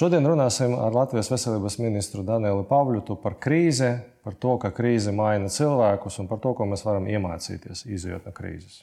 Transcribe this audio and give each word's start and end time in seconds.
Šodien 0.00 0.24
runāsim 0.24 0.72
ar 0.80 0.94
Latvijas 0.96 1.28
veselības 1.28 1.74
ministru 1.76 2.22
Danielu 2.24 2.62
Pavļutu 2.64 3.18
par 3.20 3.34
krīzi, 3.36 3.90
par 4.24 4.32
to, 4.40 4.54
ka 4.62 4.70
krīze 4.72 5.12
maina 5.12 5.50
cilvēkus 5.52 6.14
un 6.22 6.28
par 6.30 6.40
to, 6.40 6.54
ko 6.56 6.64
mēs 6.70 6.86
varam 6.86 7.04
iemācīties, 7.04 7.82
izjūt 7.84 8.24
no 8.24 8.32
krīzes. 8.32 8.78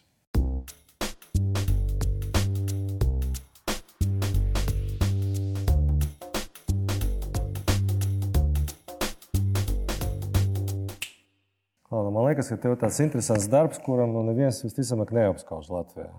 Man 11.90 12.22
liekas, 12.28 12.54
ka 12.54 12.60
tev 12.62 12.78
ir 12.78 12.80
tāds 12.86 13.02
interesants 13.02 13.50
darbs, 13.50 13.82
kuram 13.82 14.14
nu 14.14 14.22
neviens 14.30 14.62
visticamāk 14.62 15.18
neapskauž 15.18 15.74
Latvijā. 15.74 16.14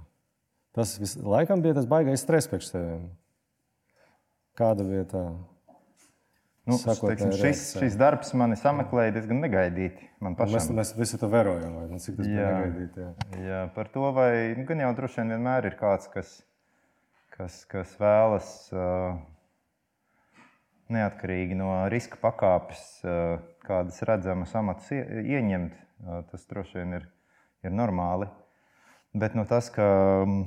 Tas 0.75 0.99
vis, 0.99 1.15
laikam 1.23 1.62
bija 1.62 1.79
tas 1.79 1.87
baisais 1.87 2.27
stress 2.27 2.51
priekš 2.51 2.75
teviem. 2.75 3.09
Kāda 4.59 4.82
vieta? 4.82 5.22
Nu, 6.68 6.76
teiksim, 6.85 7.30
šis, 7.32 7.61
šis 7.80 7.94
darbs 7.96 8.35
man 8.36 8.53
sameklēja 8.58 9.14
diezgan 9.14 9.39
negaidīti. 9.40 10.08
Mēs, 10.21 10.66
mēs 10.75 10.90
visi 10.99 11.21
to 11.21 11.30
vērojam, 11.32 11.79
vai 11.79 11.86
ne? 11.89 12.00
Cik 12.03 12.18
tas 12.18 12.29
jā, 12.29 12.49
negaidīti. 12.58 13.04
Jā. 13.04 13.39
jā, 13.46 13.61
par 13.76 13.89
to 13.94 14.11
vai 14.16 14.32
nu, 14.58 14.66
gan 14.68 14.82
jau 14.82 14.90
droši 14.99 15.22
vien 15.22 15.32
vienmēr 15.36 15.71
ir 15.71 15.79
kāds, 15.80 16.11
kas, 16.13 16.35
kas, 17.39 17.63
kas 17.71 17.94
vēlas 18.02 18.50
uh, 18.75 19.16
neatkarīgi 20.93 21.57
no 21.57 21.71
riska 21.94 22.21
pakāpes, 22.21 22.85
uh, 23.07 23.38
kādas 23.64 24.02
redzamas 24.11 24.52
amatus 24.58 24.93
ieņemt. 24.99 25.80
Uh, 26.02 26.21
tas 26.29 26.44
droši 26.50 26.82
vien 26.82 26.99
ir, 26.99 27.11
ir 27.64 27.79
normāli. 27.79 28.29
Bet 29.16 29.38
nu, 29.38 29.49
tas, 29.49 29.71
ka. 29.72 29.88
Um, 30.27 30.43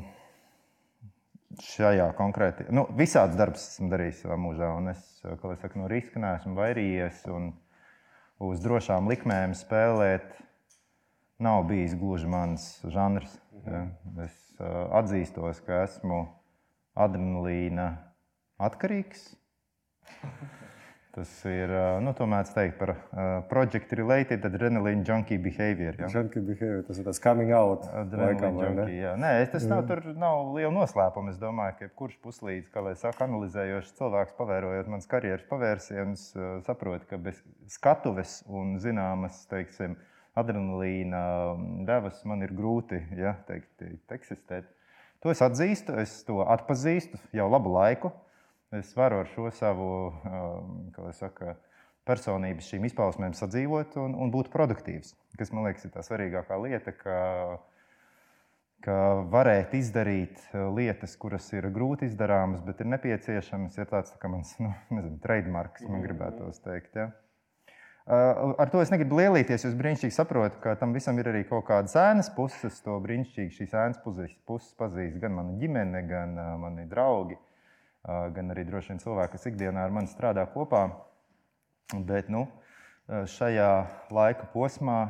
šajā 1.59 2.07
konkrēti, 2.17 2.67
nu, 2.73 2.85
visādas 2.97 3.37
darbus 3.39 3.65
esmu 3.73 3.89
darījis 3.91 4.23
savā 4.23 4.37
mūžā, 4.39 4.69
un 4.77 4.91
es, 4.93 5.01
kā 5.23 5.35
jau 5.35 5.57
saku, 5.59 5.81
no 5.81 5.89
riska 5.91 6.21
neesmu 6.21 6.55
vairījies, 6.57 7.25
uz 8.41 8.63
drošām 8.63 9.09
likmēm 9.11 9.55
spēlēt 9.57 10.31
nav 11.41 11.65
bijis 11.69 11.97
gluži 11.97 12.29
mans 12.29 12.67
žanrs. 12.93 13.33
Ja. 13.65 13.85
Es 14.23 14.37
atzīstos, 14.61 15.61
ka 15.65 15.83
esmu 15.85 16.23
adrenalīna 16.97 17.91
atkarīgs. 18.61 19.31
Tas 21.11 21.31
ir, 21.43 21.71
nu, 21.99 22.13
to 22.15 22.23
mēdz 22.31 22.53
teikt 22.55 22.77
par 22.79 22.93
uh, 22.93 23.23
project 23.49 23.89
related 23.99 24.45
adrenaline 24.47 25.03
junkie 25.03 25.35
behavior. 25.43 25.97
Ja? 25.99 26.07
Junkie 26.13 26.39
behavior, 26.39 26.85
tas 26.87 27.01
ir 27.01 27.07
tas 27.09 27.19
coming 27.19 27.51
out. 27.51 27.83
Laikam, 28.15 28.61
junkie, 28.63 29.01
jā. 29.01 29.17
Nē, 29.19 29.33
tas 29.51 29.65
nav, 29.67 29.83
tur 29.89 29.99
nav 30.15 30.53
liela 30.55 30.71
noslēpuma. 30.77 31.33
Es 31.33 31.41
domāju, 31.41 31.75
ka 31.75 31.89
jebkurš 31.89 32.15
puslīdz, 32.23 32.69
kā 32.71 32.85
lai 32.85 32.95
saka, 32.95 33.27
analizējošs 33.27 33.91
cilvēks, 33.99 34.37
pavērojot 34.39 34.93
manas 34.93 35.11
karjeras 35.11 35.43
pavērsienus, 35.51 36.25
uh, 36.37 36.55
saprot, 36.69 37.03
ka 37.11 37.19
bez 37.19 37.43
skatuves 37.75 38.39
un 38.47 38.77
zināmas, 38.79 39.43
teiksim, 39.51 39.99
adrenalīna 40.39 41.25
devas 41.91 42.23
man 42.23 42.47
ir 42.47 42.55
grūti 42.55 43.03
ja, 43.19 43.35
teikt, 43.51 43.83
eksistēt. 44.15 44.71
To 45.21 45.35
es 45.35 45.43
atzīstu, 45.43 45.99
es 46.01 46.21
to 46.23 46.39
atpazīstu 46.47 47.19
jau 47.35 47.51
labu 47.51 47.75
laiku 47.75 48.15
es 48.71 48.93
varu 48.95 49.21
ar 49.21 49.27
šo 49.33 49.49
savu 49.51 49.89
um, 50.07 51.11
saka, 51.15 51.57
personības 52.07 52.69
šīm 52.71 52.87
izpausmēm 52.89 53.35
sadzīvot 53.37 53.97
un, 54.01 54.15
un 54.17 54.31
būt 54.33 54.49
produktīvs. 54.53 55.13
Tas 55.37 55.51
man 55.53 55.67
liekas, 55.67 55.85
ir 55.85 55.93
tā 55.93 56.03
svarīgākā 56.05 56.57
lieta, 56.63 56.93
ka, 56.97 57.17
ka 58.85 58.97
varēt 59.31 59.75
izdarīt 59.77 60.39
uh, 60.49 60.69
lietas, 60.75 61.17
kuras 61.19 61.49
ir 61.53 61.69
grūti 61.73 62.09
izdarāmas, 62.09 62.63
bet 62.65 62.81
ir 62.81 62.89
nepieciešamas. 62.95 63.77
Ir 63.77 63.91
tāds 63.91 64.15
tā 64.15 64.31
mans 64.31 64.55
nu, 64.63 64.71
nezinu, 64.93 65.19
trademarks, 65.23 65.85
man 65.89 66.07
gribētos 66.07 66.63
teikt. 66.63 66.95
Ja? 66.97 67.11
Uh, 68.01 68.55
ar 68.57 68.71
to 68.73 68.81
es 68.81 68.89
negribu 68.89 69.19
lielīties. 69.19 69.67
Jūs 69.67 69.77
brīnišķīgi 69.77 70.15
saprotat, 70.15 70.57
ka 70.63 70.73
tam 70.79 70.95
visam 70.97 71.19
ir 71.21 71.29
arī 71.29 71.43
kaut 71.45 71.67
kādas 71.67 71.93
ēnas 71.99 72.31
puses. 72.33 72.81
To 72.87 72.97
brīnišķīgi 73.03 73.59
šīs 73.59 73.77
ēnas 73.77 74.01
puses 74.01 74.73
pazīst 74.79 75.21
gan 75.21 75.37
mana 75.37 75.59
ģimene, 75.61 76.01
gan 76.09 76.33
uh, 76.39 76.55
mani 76.63 76.89
draugi 76.89 77.37
gan 78.05 78.53
arī 78.53 78.65
droši 78.67 78.93
vien 78.93 79.01
cilvēki, 79.03 79.35
kas 79.35 79.49
ikdienā 79.51 79.85
ar 79.85 79.93
mani 79.93 80.09
strādā 80.11 80.45
kopā. 80.49 80.87
Bet 81.91 82.31
nu, 82.31 82.45
šajā 83.09 83.71
laika 84.13 84.47
posmā, 84.53 85.01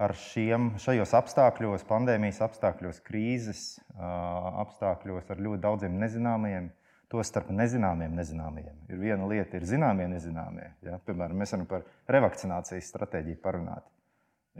ar 0.00 0.14
šiem, 0.16 0.74
šajos 0.80 1.12
apstākļos, 1.18 1.84
pandēmijas 1.88 2.40
apstākļos, 2.46 3.02
krīzes 3.04 3.64
apstākļos, 4.00 5.28
ar 5.30 5.42
ļoti 5.44 5.62
daudziem 5.66 5.98
nezināmiem, 6.00 6.70
to 7.10 7.22
starp 7.26 7.50
nezināmiem, 7.52 8.12
nezināmiem. 8.14 8.84
Ir 8.88 9.00
viena 9.00 9.26
lieta, 9.28 9.58
ir 9.58 9.66
zināmie, 9.66 10.06
nezināmie. 10.12 10.68
Ja? 10.86 11.00
Piemēram, 11.06 11.40
mēs 11.42 11.52
varam 11.56 11.66
par 11.70 11.86
revakcinācijas 12.08 12.90
stratēģiju 12.92 13.40
parunāt. 13.42 13.88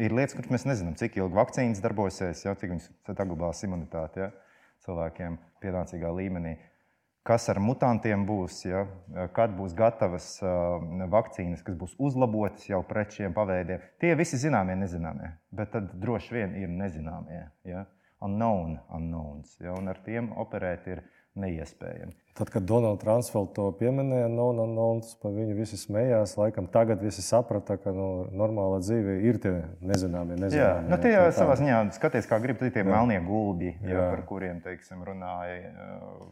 Ir 0.01 0.15
lietas, 0.15 0.35
kuras 0.37 0.51
mēs 0.55 0.67
nezinām, 0.67 0.97
cik 0.99 1.19
ilgi 1.21 1.39
vakcīnas 1.39 1.83
darbosies, 1.83 2.43
ja? 2.45 2.57
cik 2.59 2.75
viņas 2.75 2.91
saglabās 3.07 3.63
imunitāti 3.67 4.25
ja? 4.25 4.33
cilvēkiem 4.87 5.39
pienācīgā 5.63 6.11
līmenī 6.17 6.57
kas 7.27 7.49
ar 7.53 7.61
mutantiem 7.63 8.25
būs, 8.29 8.63
ja, 8.65 8.85
kad 9.37 9.53
būs 9.57 9.75
gatavas 9.77 10.33
vakcīnas, 11.13 11.63
kas 11.67 11.77
būs 11.79 11.95
uzlabotas 12.01 12.69
jau 12.71 12.81
pret 12.87 13.17
šiem 13.17 13.37
paveidiem. 13.37 13.85
Tie 14.01 14.15
visi 14.19 14.41
zināmie, 14.41 14.79
nezināmie, 14.81 15.35
bet 15.55 15.75
tad 15.77 15.93
droši 16.01 16.37
vien 16.39 16.57
ir 16.61 16.73
nezināmie. 16.73 17.45
Ja, 17.69 17.85
unknown, 18.25 18.79
unknowns, 18.89 19.57
ja, 19.61 19.77
un 19.77 19.93
ar 19.93 20.01
tiem 20.05 20.33
operēt 20.41 20.89
ir 20.93 21.05
neiespējami. 21.41 22.17
Tad, 22.39 22.49
kad 22.55 22.63
Donalds 22.63 23.03
Transfelds 23.03 23.53
to 23.57 23.67
pieminēja, 23.77 24.29
no 24.31 24.53
Nons, 24.55 25.17
par 25.21 25.33
viņu 25.35 25.57
visi 25.59 25.77
smējās. 25.81 26.37
Laikam 26.39 26.69
tagad 26.71 27.03
visi 27.03 27.25
saprata, 27.27 27.75
ka 27.81 27.93
nu, 27.95 28.07
normāla 28.39 28.79
dzīve 28.85 29.17
ir 29.27 29.41
tie 29.43 29.57
nezināmie. 29.83 30.39
nezināmie 30.39 30.63
jā, 30.63 30.71
nu, 30.87 30.99
tie 31.03 31.13
jau 31.17 31.27
savā 31.35 31.59
ziņā 31.59 31.83
skaties, 31.99 32.31
kā 32.31 32.39
grib 32.43 32.63
tie 32.63 32.87
melnie 32.87 33.19
gulbi, 33.27 33.75
jā. 33.83 34.07
par 34.13 34.23
kuriem 34.31 34.63
teiksim, 34.63 35.03
runāja, 35.05 35.75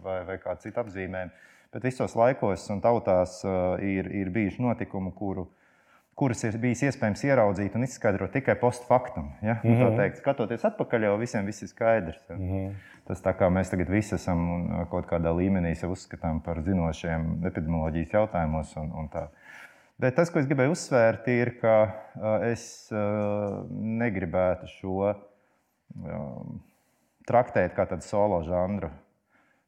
vai, 0.04 0.20
vai 0.28 0.38
kāda 0.42 0.62
cita 0.62 0.86
apzīmējuma. 0.86 1.46
Bet 1.74 1.84
visos 1.84 2.14
laikos 2.16 2.62
un 2.72 2.80
tautās 2.80 3.42
ir, 3.84 4.06
ir 4.22 4.30
bijuši 4.32 4.62
notikumi, 4.64 5.12
kuru 5.18 5.48
kuras 6.18 6.42
ir 6.44 6.56
bijis 6.58 6.82
iespējams 6.88 7.22
ieraudzīt 7.28 7.76
un 7.78 7.86
izskaidrot 7.86 8.32
tikai 8.34 8.56
postfaktum. 8.58 9.30
Ja? 9.42 9.58
Mm 9.62 9.74
-hmm. 9.74 9.96
teikt, 10.00 10.18
skatoties 10.22 10.64
atpakaļ, 10.66 11.06
jau 11.08 11.18
visiem 11.20 11.46
viss 11.46 11.62
ir 11.62 11.70
skaidrs. 11.70 12.24
Ja? 12.28 12.36
Mm 12.36 12.50
-hmm. 12.50 12.74
Tas 13.08 13.22
tā 13.24 13.32
kā 13.32 13.48
mēs 13.48 13.70
tagad 13.70 13.88
visi 13.88 14.14
esam 14.14 14.40
kaut 14.90 15.06
kādā 15.06 15.32
līmenī 15.32 15.74
sev 15.74 15.90
uzskatām 15.90 16.40
par 16.44 16.60
zinošiem 16.62 17.44
epidemioloģijas 17.46 18.12
jautājumos. 18.12 18.76
Un, 18.76 18.92
un 18.92 19.08
tā. 19.08 19.28
Bet 19.98 20.14
tas, 20.14 20.30
ko 20.30 20.38
es 20.38 20.46
gribēju 20.46 20.70
uzsvērt, 20.70 21.28
ir, 21.28 21.54
ka 21.60 21.94
es 22.42 22.90
negribētu 23.70 24.66
šo 24.66 25.14
traktēt 27.26 27.74
kā 27.74 27.86
tādu 27.86 28.02
solo 28.02 28.42
žanru 28.42 28.90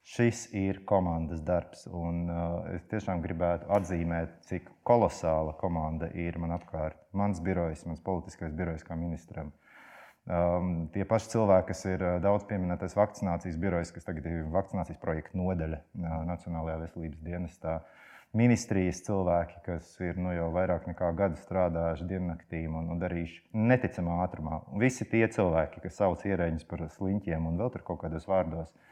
Šis 0.01 0.47
ir 0.57 0.79
komandas 0.89 1.43
darbs, 1.45 1.83
un 1.85 2.23
uh, 2.25 2.63
es 2.73 2.87
tiešām 2.89 3.19
gribētu 3.21 3.67
atzīmēt, 3.69 4.33
cik 4.49 4.71
kolosāla 4.87 5.53
komanda 5.59 6.09
ir 6.17 6.39
man 6.41 6.55
apkārt. 6.55 6.97
Mans 7.13 7.41
birojs, 7.45 7.83
mans 7.85 8.01
politiskais 8.01 8.55
birojs 8.57 8.81
kā 8.87 8.97
ministram. 8.97 9.51
Um, 10.25 10.89
tie 10.93 11.05
paši 11.05 11.31
cilvēki, 11.35 11.67
kas 11.69 11.85
ir 11.85 12.01
uh, 12.01 12.17
daudz 12.21 12.47
pieminētais 12.49 12.97
vakcinācijas 12.97 13.61
birojs, 13.61 13.93
kas 13.93 14.09
tagad 14.09 14.25
ir 14.25 14.41
vakcinācijas 14.53 14.99
projekta 15.01 15.37
nodaļa 15.37 15.81
uh, 15.83 16.17
Nacionālajā 16.33 16.81
veselības 16.81 17.23
dienestā. 17.29 17.79
Ministrijas 18.37 19.03
cilvēki, 19.05 19.59
kas 19.67 19.95
ir 20.01 20.17
nu, 20.17 20.31
jau 20.33 20.49
vairāk 20.55 20.87
nekā 20.89 21.11
gadu 21.19 21.37
strādājuši 21.43 22.07
diennaktīm 22.09 22.73
un, 22.79 22.89
un 22.93 23.01
darījuši 23.01 23.43
neticamā 23.53 24.21
ātrumā. 24.25 24.63
Visi 24.81 25.05
tie 25.05 25.27
cilvēki, 25.29 25.83
kas 25.85 25.99
sauc 26.01 26.23
ierēģus 26.25 26.65
par 26.69 26.87
sliņķiem 26.95 27.49
un 27.51 27.59
vēl 27.61 27.73
tur 27.75 27.83
kaut 27.89 28.01
kādos 28.05 28.29
vārdos, 28.29 28.71
uh, 28.71 28.87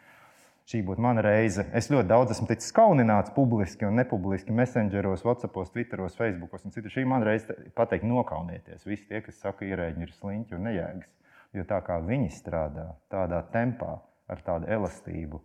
šī 0.69 0.84
būtu 0.85 1.02
mana 1.02 1.24
reize. 1.25 1.66
Es 1.74 1.90
ļoti 1.90 2.09
daudz 2.12 2.35
esmu 2.35 2.46
ticis 2.52 2.74
kaunināts 2.78 3.34
publiski 3.34 3.88
un 3.88 3.97
nepubliski, 3.97 4.54
messengeros, 4.54 5.24
WhatsAppos, 5.25 5.71
Twitteros, 5.74 6.18
Facebookos 6.19 6.68
un 6.68 6.75
citur. 6.75 6.94
Šī 6.94 7.07
man 7.10 7.25
reize 7.25 7.56
pateikt, 7.77 8.06
nokaunieties. 8.06 8.86
Visi 8.86 9.07
tie, 9.10 9.24
kas 9.25 9.42
saka, 9.42 9.66
ierēģi 9.66 10.06
ir 10.06 10.13
sliņķi 10.19 10.57
un 10.57 10.69
nejēgas. 10.69 11.10
Jo 11.57 11.66
tā 11.66 11.81
kā 11.81 11.98
viņi 12.06 12.30
strādā, 12.36 12.92
tādā 13.10 13.42
tempā, 13.50 13.95
ar 14.30 14.42
tādu 14.45 14.69
elastību, 14.69 15.42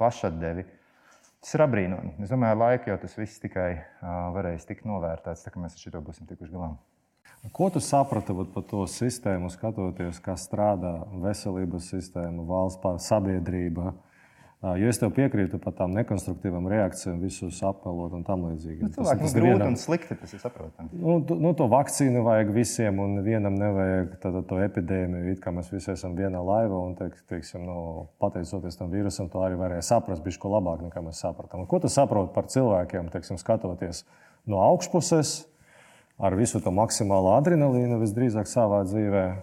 pašatdevi, 0.00 0.64
tas 1.44 1.52
ir 1.52 1.64
apbrīnojami. 1.66 2.14
Es 2.24 2.32
domāju, 2.32 2.62
laika 2.62 2.94
jau 2.94 2.96
tas 3.04 3.18
viss 3.20 3.42
tikai 3.42 3.74
varēs 4.32 4.64
tikt 4.64 4.88
novērtēts, 4.88 5.44
tā 5.44 5.52
kā 5.52 5.60
mēs 5.60 5.76
ar 5.76 5.84
šo 5.84 6.00
būsim 6.06 6.30
tikuši 6.30 6.56
galā. 6.56 6.72
Ko 7.52 7.68
tu 7.70 7.84
saprati 7.84 8.32
par 8.32 8.64
to 8.66 8.86
sistēmu, 8.88 9.52
skatoties, 9.52 10.16
kā 10.24 10.32
strādā 10.40 10.96
veselības 11.20 11.92
sistēma, 11.92 12.48
valsts 12.48 13.04
sabiedrība? 13.12 13.92
Jo 14.58 14.88
es 14.90 14.98
tev 14.98 15.12
piekrītu 15.14 15.60
par 15.62 15.70
tām 15.78 15.92
nekonstruktīvām 15.94 16.64
reakcijām, 16.66 17.20
visus 17.22 17.60
apelot 17.62 18.16
un 18.16 18.24
tam 18.26 18.42
līdzīgi. 18.48 18.80
Nu, 18.82 18.90
cilvēki, 18.90 19.20
tas, 19.20 19.30
tas 19.30 19.36
grūti 19.36 19.52
vienam, 19.52 19.68
un 19.70 19.76
slikti, 19.78 20.16
tas 20.18 20.32
ir 20.34 20.40
saprotami. 20.42 20.88
Nu, 20.98 21.20
nu, 21.44 21.52
to 21.54 21.68
vakcīnu 21.70 22.24
vajag 22.26 22.50
visiem, 22.56 22.98
un 22.98 23.20
vienam 23.22 23.54
nevajag 23.54 24.16
tādu, 24.24 24.42
to 24.50 24.58
epidēmiju. 24.64 25.28
It 25.30 25.42
kā 25.44 25.52
mēs 25.54 25.70
visi 25.70 25.92
esam 25.92 26.16
vienā 26.18 26.40
laivā, 26.42 26.80
un 26.88 26.96
teik, 26.98 27.14
teiksim, 27.30 27.68
nu, 27.70 28.08
pateicoties 28.18 28.80
tam 28.80 28.90
vīrusam, 28.90 29.28
to 29.30 29.44
arī 29.46 29.60
varēja 29.60 29.84
saprast 29.92 30.26
bišķi 30.26 30.50
labāk 30.50 30.82
nekā 30.88 31.04
mēs 31.06 31.22
sapratām. 31.22 31.62
Un 31.62 31.70
ko 31.70 31.78
tu 31.84 31.92
saproti 31.94 32.34
par 32.34 32.50
cilvēkiem, 32.50 33.12
teiksim, 33.14 33.38
skatoties 33.38 34.02
no 34.50 34.58
augšpuses, 34.64 35.36
ar 36.18 36.34
visu 36.34 36.58
to 36.58 36.74
maksimālo 36.74 37.36
adrenalīnu 37.36 38.00
visdrīzāk 38.02 38.50
savā 38.50 38.82
dzīvēm? 38.90 39.38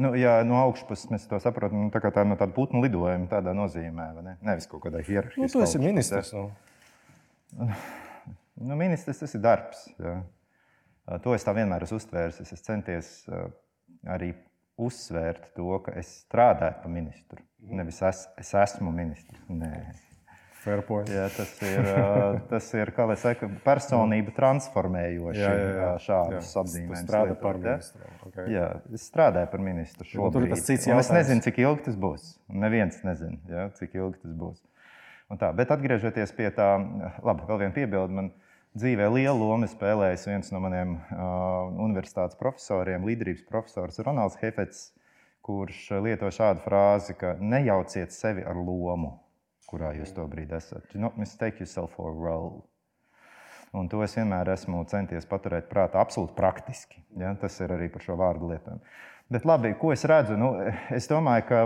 Nu, 0.00 0.12
ja 0.18 0.38
no 0.46 0.58
augšpuses 0.62 1.10
mēs 1.12 1.26
to 1.30 1.38
saprotam, 1.42 1.86
nu, 1.86 1.90
tā 1.94 2.00
kā 2.04 2.12
tā 2.14 2.24
no 2.26 2.38
tāda 2.40 2.54
putnu 2.56 2.82
lidojuma, 2.84 3.28
tādā 3.30 3.54
nozīmē, 3.56 4.08
ne? 4.24 4.36
nevis 4.44 4.68
kaut 4.70 4.84
kādā 4.86 5.02
hierarhijā. 5.04 5.42
Nu, 5.42 5.50
tu 5.50 5.62
esi 5.64 5.82
ministrs. 5.82 6.32
Nu. 6.36 7.68
Nu, 8.54 8.76
ministrs 8.78 9.18
tas 9.18 9.32
ir 9.34 9.40
darbs. 9.42 9.80
Jā. 9.98 10.12
To 11.24 11.32
es 11.34 11.42
tā 11.42 11.50
vienmēr 11.56 11.82
esmu 11.82 11.98
uztvērs. 11.98 12.36
Es 12.38 12.52
esmu 12.54 12.66
centies 12.68 13.08
arī 14.06 14.30
uzsvērt 14.80 15.50
to, 15.56 15.66
ka 15.84 15.94
es 15.98 16.12
strādāju 16.22 16.78
par 16.84 16.92
ministru. 16.92 17.42
Nevis 17.64 17.98
es, 18.06 18.24
es 18.40 18.52
esmu 18.62 18.92
ministrs. 18.94 19.42
Nē. 19.50 19.72
Jā, 21.12 21.24
tas 21.34 21.50
ir, 21.64 21.88
tas 22.50 22.68
ir 22.76 22.90
kā 22.96 23.06
lai 23.08 23.16
saka, 23.20 23.48
personība 23.64 24.32
transformējoši 24.36 25.42
jā, 25.42 25.50
jā, 25.60 25.72
jā. 25.78 25.88
šādus 26.06 26.52
apzīmējumus. 26.62 27.02
Strādā 27.04 27.36
par 27.40 27.58
ministru. 27.60 28.12
Okay. 28.30 28.46
Jā, 28.54 28.68
es 28.96 29.08
strādāju 29.10 29.50
par 29.52 29.64
ministru 29.64 30.08
šobrīd. 30.08 30.48
Nu, 30.48 30.52
tas 30.54 30.64
cits 30.66 30.88
jautājums. 30.88 31.10
Es 31.10 31.16
nezinu, 31.18 31.44
cik 31.44 31.60
ilgi 31.64 31.86
tas 31.88 31.98
būs. 32.06 32.30
Neviens 32.64 33.02
nezina, 33.06 33.40
jā, 33.50 33.66
cik 33.80 33.98
ilgi 34.00 34.22
tas 34.22 34.38
būs. 34.40 34.62
Un 35.32 35.40
tā, 35.40 35.50
bet 35.56 35.72
atgriežoties 35.72 36.32
pie 36.36 36.48
tā, 36.54 36.70
labi, 37.24 37.46
vēl 37.48 37.64
viena 37.64 37.76
piebilde. 37.76 38.16
Man 38.16 38.30
dzīvē 38.76 39.08
lielu 39.14 39.36
lomu 39.40 39.68
spēlējis 39.70 40.28
viens 40.28 40.52
no 40.54 40.60
maniem 40.64 40.96
uh, 40.98 41.68
universitātes 41.84 42.38
profesoriem, 42.40 43.06
līderības 43.08 43.44
profesors 43.48 44.00
Ronalds 44.04 44.40
Hefets, 44.42 44.88
kurš 45.44 45.90
lieto 46.04 46.30
šādu 46.32 46.64
frāzi, 46.64 47.16
ka 47.20 47.36
nejauciet 47.40 48.16
sevi 48.16 48.44
ar 48.44 48.56
lomu 48.56 49.18
kurā 49.70 49.94
jūs 49.98 50.14
to 50.16 50.26
brīdi 50.30 50.56
esat. 50.58 50.86
Do 50.92 51.00
not 51.02 51.18
mistake 51.20 51.60
yourself 51.62 51.96
for 51.96 52.12
a 52.12 52.14
role. 52.14 52.62
Un 53.74 53.88
to 53.90 54.04
es 54.06 54.14
vienmēr 54.14 54.52
esmu 54.52 54.84
centies 54.90 55.26
paturēt 55.26 55.66
prātā, 55.70 55.98
absolūti 55.98 56.36
praktiski. 56.36 57.00
Ja? 57.18 57.32
Tas 57.40 57.56
ir 57.64 57.74
arī 57.74 57.88
par 57.90 58.04
šo 58.04 58.14
vārdu 58.20 58.52
lietojumu. 58.52 58.84
Bet 59.34 59.48
labi, 59.48 59.72
ko 59.80 59.90
es 59.94 60.04
redzu? 60.06 60.36
Nu, 60.38 60.52
es 60.94 61.08
domāju, 61.10 61.46
ka 61.48 61.62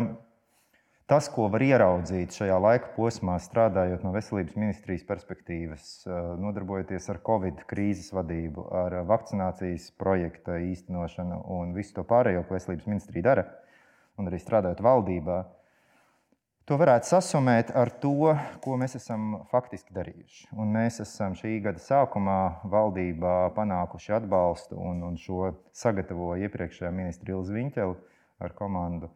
tas, 1.10 1.28
ko 1.32 1.50
var 1.52 1.64
ieraudzīt 1.64 2.36
šajā 2.38 2.56
laika 2.62 2.92
posmā, 2.94 3.34
strādājot 3.42 4.06
no 4.06 4.14
veselības 4.14 4.56
ministrijas 4.56 5.04
perspektīvas, 5.08 5.90
nodarbojoties 6.40 7.10
ar 7.12 7.20
Covid 7.26 7.64
krīzes 7.68 8.12
vadību, 8.16 8.64
ar 8.84 9.00
vakcinācijas 9.08 9.90
projekta 10.00 10.60
īstenošanu 10.64 11.42
un 11.58 11.76
visu 11.76 11.98
to 11.98 12.06
pārējo, 12.08 12.46
ko 12.46 12.56
veselības 12.56 12.88
ministrija 12.88 13.26
dara, 13.26 13.46
un 14.16 14.30
arī 14.30 14.40
strādājot 14.40 14.80
valdībā, 14.84 15.42
To 16.68 16.76
varētu 16.76 17.08
sasumēt 17.08 17.70
ar 17.80 17.88
to, 17.96 18.34
ko 18.60 18.74
mēs 18.76 18.98
esam 18.98 19.38
faktiski 19.48 19.94
darījuši. 19.96 20.50
Un 20.52 20.74
mēs 20.74 20.98
esam 21.00 21.32
šī 21.32 21.54
gada 21.64 21.80
sākumā 21.80 22.60
valdībā 22.68 23.36
panākuši 23.56 24.12
atbalstu 24.18 24.76
un, 24.76 25.00
un 25.06 25.16
šo 25.16 25.54
sagatavoja 25.72 26.44
iepriekšējā 26.44 26.92
ministra 26.92 27.32
Ilza 27.32 27.56
Viņķela 27.56 27.96
ar 28.44 28.56
komandu. 28.60 29.08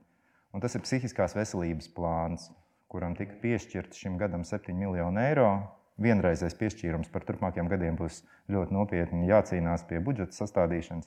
Un 0.57 0.65
tas 0.65 0.79
ir 0.79 0.87
psihiskās 0.87 1.37
veselības 1.37 1.93
plāns, 1.93 2.49
kuram 2.89 3.21
tika 3.21 3.37
piešķirts 3.45 4.01
šim 4.01 4.17
gadam 4.17 4.49
7 4.49 4.73
miljoni 4.73 5.27
eiro. 5.27 5.53
Vienreizējais 6.01 6.57
piešķīrums 6.57 7.13
par 7.13 7.29
turpmākajiem 7.29 7.69
gadiem 7.69 8.01
būs 8.01 8.23
ļoti 8.49 8.81
nopietni 8.81 9.29
jācīnās 9.29 9.85
pie 9.93 10.01
budžeta 10.01 10.41
sastādīšanas. 10.41 11.05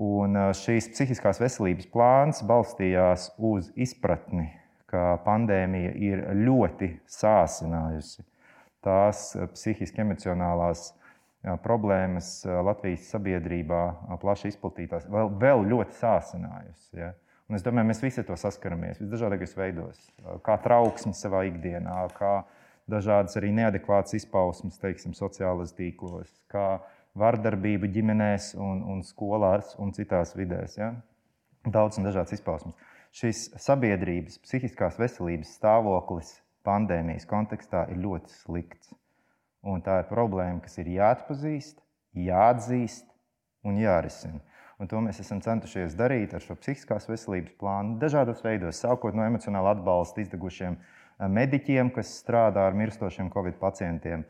Un 0.00 0.46
šīs 0.64 0.94
psihiskās 0.96 1.44
veselības 1.44 1.92
plāns 1.92 2.40
balstījās 2.48 3.34
uz 3.36 3.74
izpratni 3.76 4.54
ka 4.90 5.16
pandēmija 5.26 5.92
ir 5.98 6.22
ļoti 6.46 6.92
sāsinājusi 7.10 8.24
tās 8.86 9.32
psihiski 9.54 10.02
emocionālās 10.04 10.92
problēmas 11.62 12.40
Latvijas 12.46 13.06
sabiedrībā, 13.12 13.82
plaši 14.22 14.50
izplatītās, 14.52 15.06
vēl, 15.10 15.30
vēl 15.42 15.64
ļoti 15.70 15.98
sāsinājusi. 15.98 16.98
Ja? 16.98 17.12
Un 17.46 17.58
es 17.58 17.62
domāju, 17.66 17.90
mēs 17.90 18.02
visi 18.02 18.24
to 18.26 18.34
saskaramies 18.38 18.98
visdažādākajos 19.02 19.54
veidos, 19.58 20.00
kā 20.46 20.56
trauksme 20.62 21.14
savā 21.14 21.44
ikdienā, 21.50 22.00
kā 22.18 22.40
dažādas 22.90 23.38
arī 23.38 23.52
neadekvātas 23.54 24.16
izpausmes, 24.18 24.78
teiksim, 24.82 25.14
sociālajos 25.14 25.74
tīklos, 25.78 26.32
kā 26.50 26.80
vardarbība 27.18 27.90
ģimenēs 27.90 28.52
un, 28.58 28.82
un 28.90 29.06
skolās 29.06 29.74
un 29.82 29.94
citās 29.94 30.34
vidēs. 30.38 30.78
Ja? 30.78 30.92
Daudz 31.66 31.98
un 31.98 32.06
dažādas 32.06 32.34
izpausmes 32.34 32.74
šis 33.16 33.46
sabiedrības 33.62 34.36
psihiskās 34.44 34.98
veselības 35.00 35.54
stāvoklis 35.56 36.34
pandēmijas 36.66 37.24
kontekstā 37.30 37.86
ir 37.92 38.02
ļoti 38.02 38.34
slikts. 38.42 38.92
Un 39.66 39.80
tā 39.82 40.02
ir 40.02 40.10
problēma, 40.10 40.60
kas 40.62 40.76
ir 40.82 40.90
jāatpazīst, 40.98 41.80
jāatzīst 42.26 43.08
un 43.66 43.80
jārisina. 43.80 44.42
Un 44.76 44.90
to 44.90 45.00
mēs 45.00 45.22
esam 45.22 45.40
centušies 45.40 45.96
darīt 45.96 46.34
ar 46.36 46.44
šo 46.44 46.58
psihiskās 46.60 47.08
veselības 47.08 47.56
plānu 47.60 47.96
dažādos 48.02 48.42
veidos, 48.44 48.82
sākot 48.82 49.16
no 49.16 49.24
emocionāla 49.24 49.72
atbalsta 49.72 50.20
izdegušiem 50.20 50.76
eh, 50.76 51.28
mediķiem, 51.38 51.90
kas 51.96 52.12
strādā 52.20 52.66
ar 52.68 52.76
mirstošiem 52.76 53.32
covid 53.32 53.56
pacientiem, 53.62 54.26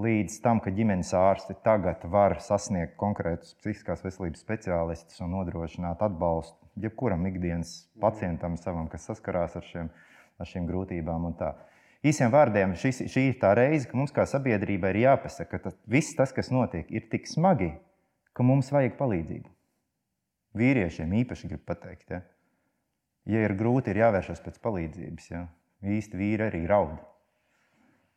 līdz 0.00 0.38
tam, 0.44 0.60
ka 0.64 0.72
ģimenes 0.74 1.12
ārsti 1.16 1.56
tagad 1.64 2.02
var 2.12 2.38
sasniegt 2.44 2.96
konkrētus 3.00 3.54
psihiskās 3.60 4.04
veselības 4.04 4.42
speciālistus 4.44 5.20
un 5.24 5.34
nodrošināt 5.36 6.02
atbalstu 6.04 6.60
jebkuram 6.80 7.26
ikdienas 7.26 7.74
pacientam, 8.00 8.56
savam, 8.60 8.88
kas 8.88 9.06
saskarās 9.08 9.56
ar, 9.58 9.66
šiem, 9.66 9.90
ar 10.40 10.48
šīm 10.48 10.66
grūtībām. 10.70 11.28
Īsiem 12.06 12.32
vārdiem, 12.32 12.74
šis, 12.80 13.02
šī 13.12 13.26
ir 13.30 13.38
tā 13.42 13.52
reize, 13.58 13.88
ka 13.90 13.98
mums 13.98 14.14
kā 14.16 14.24
sabiedrībai 14.28 14.94
ir 14.94 15.02
jāpasaka, 15.04 15.50
ka 15.52 15.64
tas, 15.68 15.76
viss 15.90 16.16
tas, 16.16 16.32
kas 16.36 16.48
notiek, 16.54 16.88
ir 16.88 17.10
tik 17.12 17.28
smagi, 17.28 17.74
ka 18.32 18.46
mums 18.46 18.72
vajag 18.72 18.96
palīdzību. 19.00 19.52
Vīriešiem 20.60 21.12
īpaši 21.20 21.52
grib 21.52 21.62
pateikt, 21.68 22.08
ja, 22.10 22.22
ja 23.28 23.44
ir 23.44 23.54
grūti, 23.58 23.92
ir 23.92 24.00
jāvēršas 24.06 24.42
pēc 24.46 24.58
palīdzības. 24.64 25.30
Ja. 25.30 25.44
Īsti 25.80 26.18
vīri 26.18 26.48
arī 26.48 26.64
raud. 26.68 26.98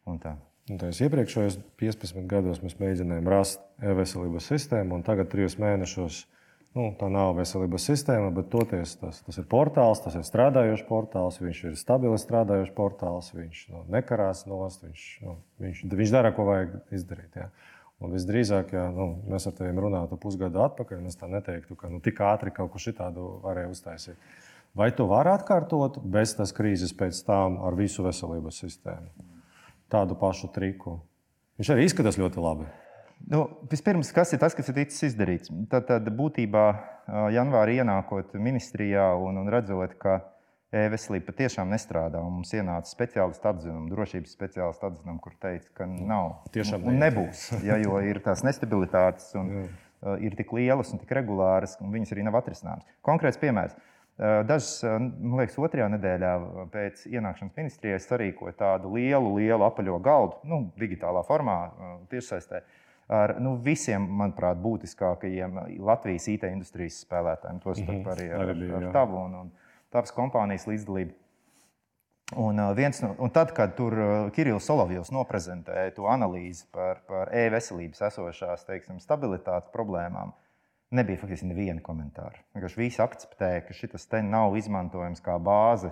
Un 0.09 0.17
tā. 0.23 0.33
Tās 0.69 1.01
iepriekšējos 1.03 1.57
15 1.81 2.27
gados 2.31 2.61
mēs 2.63 2.77
mēģinājām 2.79 3.25
rast 3.27 3.63
e-veselības 3.83 4.47
sistēmu, 4.47 4.95
un 4.95 5.03
tagad, 5.03 5.27
trijos 5.33 5.57
mēnešos, 5.59 6.23
Nu, 6.73 6.87
tā 6.97 7.05
nav 7.13 7.35
veselības 7.37 7.83
sistēma, 7.85 8.31
bet 8.33 8.47
toties 8.49 8.95
tas, 8.97 9.19
tas 9.21 9.35
ir 9.37 9.45
portāls, 9.49 9.99
tas 10.01 10.15
ir 10.17 10.23
strādājošs 10.25 10.87
portāls, 10.87 11.35
viņš 11.37 11.59
ir 11.69 11.75
stabili 11.77 12.17
strādājošs 12.17 12.71
portāls, 12.73 13.27
viņš 13.35 13.59
nu, 13.69 13.81
nekarās 13.93 14.47
nost, 14.49 14.81
viņš, 14.81 15.03
nu, 15.21 15.35
viņš, 15.61 15.83
viņš 15.91 16.13
dara, 16.15 16.31
ko 16.33 16.47
vajag 16.47 16.73
izdarīt. 16.97 17.37
Ja. 17.37 17.51
Un 18.01 18.15
visdrīzāk, 18.17 18.73
ja 18.73 18.87
nu, 18.91 19.05
mēs 19.29 19.45
ar 19.47 19.53
tevi 19.59 19.85
runātu 19.85 20.17
pusgadu 20.19 20.63
atpakaļ, 20.65 21.05
es 21.11 21.19
tā 21.19 21.29
neteiktu, 21.29 21.77
ka 21.77 21.91
nu, 21.93 22.01
tik 22.03 22.23
ātri 22.25 22.51
kaut 22.55 22.73
ko 22.73 22.81
šitādu 22.81 23.27
varēja 23.45 23.69
uztaisīt. 23.69 24.33
Vai 24.73 24.89
tu 24.97 25.05
vari 25.05 25.29
atkārtot 25.29 26.01
bez 26.01 26.33
tās 26.33 26.55
krīzes 26.57 26.97
pēc 26.97 27.21
tam 27.27 27.61
ar 27.61 27.77
visu 27.77 28.01
veselības 28.01 28.63
sistēmu? 28.65 29.32
Tādu 29.93 30.17
pašu 30.17 30.49
triku. 30.53 30.97
Viņš 31.61 31.69
arī 31.73 31.85
izskatās 31.85 32.17
ļoti 32.17 32.41
labi. 32.41 32.65
Nu, 33.29 33.45
vispirms, 33.71 34.09
kas 34.15 34.33
ir 34.33 34.41
tas, 34.41 34.55
kas 34.57 34.67
ir 34.71 34.81
ticis 34.81 35.05
izdarīts? 35.11 35.51
Tad, 35.71 35.85
tad 35.87 36.09
būtībā 36.17 36.65
janvārī 37.35 37.77
ienākot 37.79 38.33
ministrijā 38.41 39.13
un, 39.21 39.37
un 39.43 39.51
redzot, 39.53 39.93
ka 40.01 40.17
e-veselība 40.73 41.29
patiešām 41.29 41.69
nestrādā, 41.71 42.19
un 42.25 42.39
mums 42.39 42.51
ienāca 42.57 42.89
speciālistu 42.89 43.49
atzinumi, 43.51 43.91
drošības 43.93 44.33
speciālistu 44.33 44.89
atzinumi, 44.89 45.21
kur 45.23 45.37
teica, 45.41 45.69
ka 45.77 45.87
nav. 45.87 46.39
Tiešām 46.55 46.81
un, 46.81 46.95
un 46.95 47.01
nebūs, 47.05 47.45
ja, 47.67 47.77
jo 47.83 48.01
ir 48.03 48.19
tās 48.25 48.43
nestabilitātes 48.47 49.29
un 49.39 49.53
ir 50.25 50.35
tik 50.35 50.51
lielas 50.57 50.91
un 50.91 50.99
tik 50.99 51.13
regulāras, 51.15 51.77
un 51.83 51.93
viņas 51.93 52.15
arī 52.15 52.25
nav 52.27 52.41
atrisināmas. 52.41 52.87
Konkrēts 53.05 53.39
piemērs. 53.39 53.77
Dažas, 54.19 54.83
man 55.01 55.39
liekas, 55.39 55.57
otrajā 55.57 55.87
nedēļā 55.95 56.31
pēc 56.71 57.07
ienākšanas 57.09 57.55
ministrijā 57.57 57.97
es 57.97 58.05
sarīkoju 58.05 58.53
tādu 58.59 58.91
lielu, 58.93 59.31
lielu 59.39 59.65
apaļo 59.65 59.97
galdu, 60.05 60.37
nu, 60.45 60.59
digitālā 60.77 61.23
formā, 61.25 61.57
tiešsaistē 62.11 62.61
ar 63.13 63.35
nu, 63.41 63.55
visiem, 63.61 64.05
manuprāt, 64.19 64.59
būtiskākajiem 64.63 65.59
Latvijas 65.83 66.27
IT 66.31 66.45
industrijas 66.49 67.01
spēlētājiem. 67.03 67.59
Tostarp 67.63 67.97
-hmm. 67.97 68.13
arī 68.13 68.29
ar, 68.31 68.53
ar 68.79 68.93
tavu 68.93 69.19
un, 69.25 69.35
un 69.41 69.51
tavas 69.91 70.13
kompānijas 70.15 70.67
līdzdalību. 70.67 71.13
Un, 72.39 72.55
no, 72.55 73.15
un 73.17 73.29
tad, 73.29 73.51
kad 73.53 73.75
tur 73.75 73.93
Kirillis 74.33 74.65
Solovjovs 74.65 75.11
noprezentēja 75.11 75.91
to 75.93 76.07
analīzi 76.09 76.65
par, 76.71 77.03
par 77.07 77.29
e-veselības 77.35 78.01
esošās 78.01 78.65
teiksim, 78.65 78.99
stabilitātes 78.99 79.69
problēmām, 79.73 80.31
nebija 80.95 81.21
faktiski 81.21 81.49
neviena 81.49 81.81
komentāra. 81.83 82.41
Vienkārši 82.55 82.79
visi 82.79 83.01
akceptēja, 83.03 83.63
ka 83.67 83.75
šis 83.77 84.09
te 84.09 84.21
nav 84.25 84.57
izmantojams 84.59 85.23
kā 85.23 85.37
bāze 85.41 85.91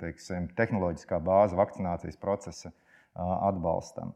teiksim, 0.00 0.50
tehnoloģiskā 0.58 1.20
bāze 1.24 1.56
vakcinācijas 1.58 2.18
procesa 2.20 2.72
atbalstam. 3.14 4.12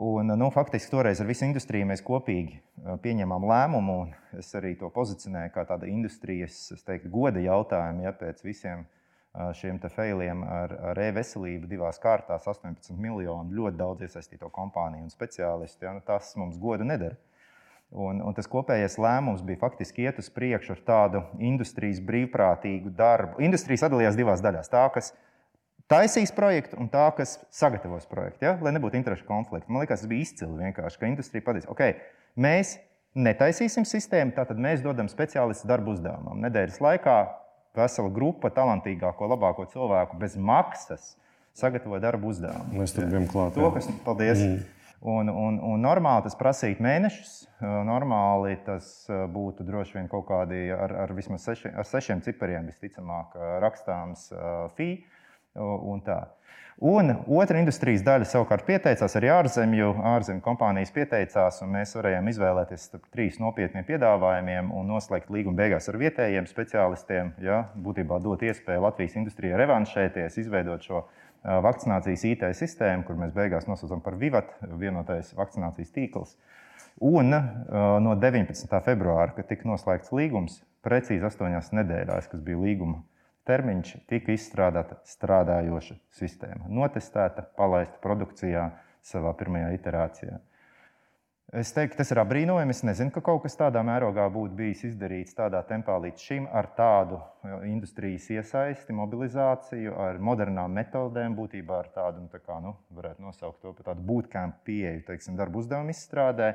Un, 0.00 0.32
nu, 0.32 0.48
faktiski 0.54 0.94
toreiz 0.94 1.20
ar 1.20 1.28
visu 1.28 1.44
industriju 1.44 1.84
mēs 1.90 2.00
kopīgi 2.04 2.56
pieņēmām 3.04 3.44
lēmumu, 3.50 3.96
un 4.06 4.38
es 4.40 4.48
arī 4.56 4.72
to 4.80 4.88
pozicionēju 4.94 5.52
kā 5.52 5.66
tādu 5.68 5.90
industrijas 5.90 6.70
teiktu, 6.86 7.10
goda 7.12 7.42
jautājumu 7.44 8.06
ja, 8.06 8.14
pēc 8.16 8.40
visiem 8.46 8.86
šiem 9.60 9.78
failiem 9.92 10.40
ar, 10.42 10.72
ar 10.90 11.00
e-veselību 11.04 11.68
divās 11.70 12.00
kārtās, 12.02 12.48
18 12.48 12.96
miljonu, 12.98 13.52
ļoti 13.60 13.76
daudz 13.78 14.06
iesaistīto 14.08 14.48
kompāniju 14.50 15.04
un 15.04 15.12
speciālistu. 15.12 15.84
Ja, 15.84 15.92
nu, 15.94 16.02
tas 16.06 16.32
mums 16.40 16.58
godu 16.58 16.88
nedara. 16.88 17.18
Un, 17.90 18.20
un 18.22 18.34
tas 18.36 18.46
kopējais 18.46 18.94
lēmums 19.02 19.42
bija 19.42 19.58
faktiski 19.64 20.04
iet 20.06 20.20
uz 20.22 20.28
priekšu 20.30 20.76
ar 20.76 20.82
tādu 20.86 21.22
industrijas 21.42 21.98
brīvprātīgu 22.06 22.92
darbu. 22.94 23.40
Industrija 23.42 23.82
sadalījās 23.82 24.18
divās 24.18 24.42
daļās. 24.44 24.70
Tā, 24.70 24.84
kas 24.94 25.10
taisīs 25.90 26.30
projektu, 26.34 26.78
un 26.78 26.86
tā, 26.92 27.08
kas 27.16 27.40
sagatavos 27.54 28.06
projektu, 28.10 28.46
ja? 28.46 28.54
lai 28.62 28.74
nebūtu 28.76 29.00
interešu 29.00 29.26
konflikta. 29.26 29.66
Man 29.66 29.82
liekas, 29.82 30.04
tas 30.04 30.12
bija 30.12 30.28
izcili 30.28 30.62
vienkārši, 30.68 31.00
ka 31.02 31.10
industrija 31.10 31.46
pateica, 31.48 31.72
ok, 31.74 31.82
mēs 32.38 32.76
netaisīsim 33.18 33.86
sistēmu, 33.88 34.36
tātad 34.38 34.62
mēs 34.62 34.84
dodam 34.86 35.10
speciālistu 35.10 35.66
darbu 35.66 35.96
uzdevumam. 35.96 36.38
Nedēļas 36.46 36.78
laikā 36.84 37.16
vesela 37.74 38.10
grupa 38.14 38.52
talantīgāko, 38.54 39.32
labāko 39.34 39.66
cilvēku 39.72 40.18
bez 40.20 40.38
maksas 40.38 41.16
sagatavoja 41.58 42.06
darbu 42.06 42.30
uzdevumu. 42.30 42.84
Mēs 42.84 42.94
tam 42.94 43.10
bijām 43.10 43.26
klāt. 43.30 43.58
To, 43.58 43.72
kas, 43.74 43.90
paldies! 44.06 44.38
Mm. 44.46 44.68
Un, 45.00 45.30
un, 45.32 45.56
un 45.64 45.80
normāli 45.80 46.26
tas 46.26 46.36
prasītu 46.36 46.84
mēnešus. 46.84 47.36
Normāli 47.88 48.58
tas 48.66 48.90
būtu 49.08 49.64
droši 49.64 49.96
vien 49.96 50.10
kaut 50.12 50.26
kādi 50.28 50.66
ar, 50.76 50.92
ar 51.06 51.14
vismaz 51.16 51.46
seši, 51.48 51.72
ar 51.72 51.88
sešiem 51.88 52.20
cipariem, 52.26 52.68
visticamāk, 52.68 53.38
rakstāms 53.64 54.28
fī. 54.76 54.92
Un 55.56 56.04
tā. 56.04 56.20
Un 56.80 57.10
otra 57.28 57.58
industrijas 57.60 58.00
daļa 58.06 58.24
savukārt 58.24 58.64
pieteicās 58.64 59.12
arī 59.18 59.28
ārzemju. 59.34 59.90
Ārzemju 60.14 60.40
kompānijas 60.44 60.92
pieteicās, 60.94 61.58
un 61.60 61.74
mēs 61.74 61.92
varējām 61.98 62.30
izvēlēties 62.32 62.86
starp 62.88 63.08
trīs 63.12 63.36
nopietniem 63.42 63.84
piedāvājumiem 63.84 64.70
un 64.72 64.88
noslēgt 64.88 65.28
līgumu 65.28 65.58
beigās 65.58 65.90
ar 65.92 65.98
vietējiem 66.00 66.48
speciālistiem. 66.48 67.34
Ja, 67.44 67.66
būtībā 67.76 68.20
dot 68.24 68.44
iespēju 68.48 68.86
Latvijas 68.86 69.18
industrijai 69.20 69.60
revanšēties, 69.60 70.38
izveidot 70.40 70.88
šo 70.88 71.02
vakcinācijas 71.44 72.24
IT 72.28 72.46
sistēmu, 72.56 73.04
kur 73.08 73.18
mēs 73.20 73.34
beigās 73.36 73.68
nosaucam 73.68 74.02
par 74.04 74.16
VIVAT, 74.20 74.52
vienotais 74.80 75.32
vakcinācijas 75.36 75.94
tīkls. 75.94 76.34
Un 77.00 77.32
no 77.32 78.16
19. 78.20 78.80
februāra, 78.84 79.32
kad 79.36 79.48
tika 79.48 79.68
noslēgts 79.68 80.12
līgums, 80.12 80.58
precīzi 80.84 81.24
astoņās 81.24 81.72
nedēļās, 81.76 82.28
kas 82.28 82.42
bija 82.44 82.60
līguma 82.60 83.00
termiņš, 83.48 83.94
tika 84.10 84.34
izstrādāta 84.34 85.00
strādājoša 85.08 85.96
sistēma, 86.18 86.68
notestēta, 86.68 87.46
palaista 87.56 88.00
produkcijā 88.04 88.68
savā 89.06 89.32
pirmajā 89.38 89.72
iterācijā. 89.78 90.38
Es 91.50 91.72
teiktu, 91.74 91.96
tas 91.98 92.12
ir 92.14 92.20
apbrīnojami. 92.22 92.70
Es 92.70 92.84
nezinu, 92.86 93.10
ka 93.10 93.22
kaut 93.26 93.40
kas 93.42 93.56
tādā 93.58 93.80
mērogā 93.82 94.28
būtu 94.30 94.54
bijis 94.54 94.84
izdarīts 94.86 95.34
tādā 95.34 95.64
tempā 95.66 95.96
līdz 95.98 96.22
šim, 96.22 96.44
ar 96.46 96.68
tādu 96.76 97.18
industrijas 97.66 98.28
iesaisti, 98.30 98.94
mobilizāciju, 98.94 99.96
ar 99.98 100.20
modernām 100.22 100.70
metodēm, 100.78 101.34
būtībā 101.34 101.80
ar 101.82 101.88
tādu, 101.96 102.22
nu, 102.22 102.30
tā 102.30 102.38
kā, 102.38 102.60
nu, 102.62 102.76
varētu 102.94 103.26
nosaukt 103.26 103.58
to 103.64 103.72
par 103.74 103.88
tādu 103.90 104.06
bootcamp 104.06 104.60
pieeju, 104.68 105.02
teiksim, 105.08 105.34
darbu 105.40 105.64
uzdevumu 105.64 105.90
izstrādē. 105.90 106.52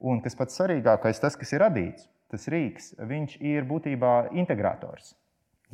Un 0.00 0.24
kas 0.24 0.38
pats 0.40 0.56
svarīgākais, 0.56 1.20
tas, 1.20 1.36
kas 1.36 1.52
ir 1.52 1.60
radīts, 1.66 2.08
tas 2.32 2.48
rīks, 2.48 2.94
viņš 3.04 3.36
ir 3.44 3.68
būtībā 3.68 4.14
integrators. 4.40 5.12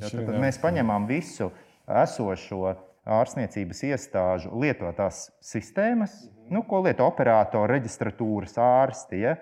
Tad, 0.00 0.11
tad 0.26 0.42
mēs 0.42 0.59
paņemam 0.59 1.07
visu 1.07 1.52
esošo 1.87 2.75
ārstniecības 3.07 3.87
iestāžu 3.92 4.50
lietotās 4.59 5.28
sistēmas, 5.45 6.19
nu, 6.54 6.62
ko 6.66 6.83
lieto 6.85 7.07
operatori, 7.09 7.76
reģistratūras 7.76 8.59
ārsti. 8.61 9.23
Ja? 9.25 9.37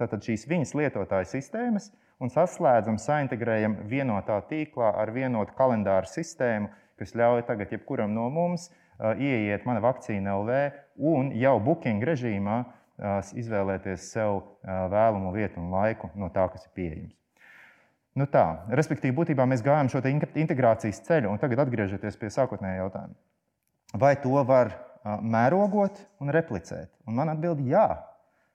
Tātad 0.00 0.24
šīs 0.26 0.46
viņas 0.50 0.74
lietotāju 0.78 1.28
sistēmas 1.30 1.90
un 2.22 2.32
saslēdzam, 2.32 2.98
saintegrējam 3.00 3.76
vienotā 3.90 4.40
tīklā 4.48 4.94
ar 5.00 5.12
vienotu 5.14 5.54
kalendāru 5.58 6.10
sistēmu, 6.10 6.70
kas 6.98 7.14
ļauj 7.18 7.44
tagad 7.48 7.74
jebkuram 7.74 8.14
no 8.14 8.28
mums 8.32 8.68
uh, 8.70 9.12
ieiet 9.18 9.66
mana 9.66 9.82
vakcīna 9.84 10.36
LV 10.38 10.62
un 11.10 11.32
jau 11.38 11.56
booking 11.62 12.04
režīmā 12.06 12.60
uh, 12.62 13.34
izvēlēties 13.34 14.08
sev 14.14 14.38
uh, 14.38 14.86
vēlamo 14.94 15.34
vietu 15.34 15.60
un 15.62 15.74
laiku 15.74 16.10
no 16.14 16.30
tā, 16.34 16.46
kas 16.52 16.66
ir 16.68 16.74
pieejams. 16.78 17.14
Nu 18.14 18.28
tā, 18.30 18.44
respektīvi, 18.70 19.16
būtībā 19.16 19.42
mēs 19.50 19.62
gājām 19.66 19.88
šo 19.90 19.98
integrācijas 20.06 21.02
ceļu, 21.02 21.32
un 21.32 21.40
tagad 21.42 21.64
atgriežoties 21.64 22.18
pie 22.20 22.28
sākotnējā 22.30 22.84
jautājuma. 22.84 23.16
Vai 23.98 24.12
to 24.22 24.38
var 24.46 24.70
mērogot 25.04 26.00
un 26.22 26.32
replicēt? 26.34 26.90
Un 27.08 27.18
man 27.18 27.32
atbild, 27.32 27.62
jā. 27.68 27.88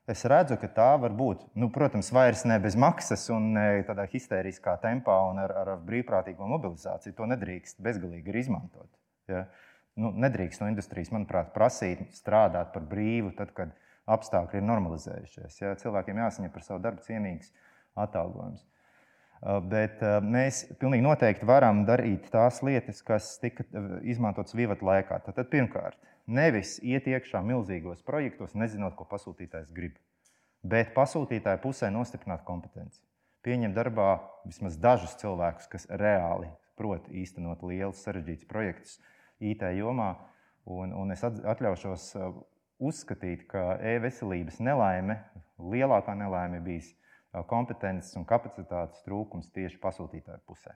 Es 0.10 0.24
redzu, 0.26 0.56
ka 0.58 0.66
tā 0.74 0.88
var 0.98 1.14
būt. 1.14 1.44
Nu, 1.54 1.68
protams, 1.70 2.10
vairs 2.16 2.42
ne 2.50 2.58
bez 2.62 2.74
maksas 2.80 3.28
un 3.30 3.52
ne 3.54 3.66
tādā 3.86 4.08
histēriskā 4.10 4.74
tempā 4.82 5.20
un 5.30 5.44
ar, 5.44 5.54
ar 5.62 5.76
brīvprātīgo 5.86 6.48
mobilizāciju. 6.50 7.14
To 7.20 7.28
nedrīkst 7.30 7.78
bezgalīgi 7.86 8.34
izmantot. 8.42 8.90
Ja? 9.30 9.44
Nu, 10.00 10.10
nedrīkst 10.18 10.64
no 10.64 10.72
industrijas, 10.72 11.12
manuprāt, 11.14 11.52
prasīt 11.54 12.02
strādāt 12.18 12.74
par 12.74 12.88
brīvu, 12.90 13.36
tad, 13.38 13.54
kad 13.54 13.76
apstākļi 14.10 14.64
ir 14.64 14.66
normalizējušies. 14.66 15.62
Ja? 15.62 15.76
Cilvēkiem 15.78 16.24
jāsaņem 16.24 16.56
par 16.56 16.66
savu 16.66 16.82
darbu 16.82 17.06
cienīgs 17.06 17.54
atalgojums. 18.00 18.66
Bet 19.70 20.02
mēs 20.26 20.66
pilnīgi 20.82 21.06
noteikti 21.06 21.48
varam 21.48 21.86
darīt 21.88 22.26
tās 22.34 22.64
lietas, 22.66 23.04
kas 23.06 23.38
tika 23.40 23.64
izmantotas 24.04 24.58
Vivata 24.58 24.84
laikā. 24.90 25.22
Tad, 25.30 25.38
pirmkārt, 25.54 25.96
nevis 26.30 26.78
iet 26.86 27.08
iekšā 27.10 27.42
milzīgos 27.46 28.04
projektos, 28.06 28.56
nezinot, 28.56 28.96
ko 28.96 29.08
pasūtītājs 29.10 29.74
grib, 29.76 29.98
bet 30.64 30.94
pasūtītāja 30.96 31.62
pusē 31.64 31.90
nostiprināt 31.94 32.46
kompetenci. 32.48 33.02
Pieņemt 33.46 33.76
darbā 33.78 34.10
vismaz 34.46 34.76
dažus 34.78 35.16
cilvēkus, 35.22 35.70
kas 35.72 35.88
reāli 35.90 36.50
prot 36.80 37.08
īstenot 37.12 37.64
lielus, 37.64 38.04
sarežģītus 38.04 38.48
projektus 38.50 39.00
IT 39.40 39.64
jomā. 39.78 40.14
Un, 40.70 40.94
un 40.94 41.12
es 41.16 41.24
atļaušos 41.24 42.12
uzskatīt, 42.80 43.48
ka 43.50 43.80
e-veselības 43.96 44.60
nelaime, 44.64 45.18
lielākā 45.60 46.16
nelaime 46.20 46.60
bijis 46.64 46.92
kompetences 47.50 48.16
un 48.20 48.28
kapacitātes 48.28 49.04
trūkums 49.08 49.52
tieši 49.56 49.80
pasūtītāju 49.82 50.44
pusē. 50.48 50.76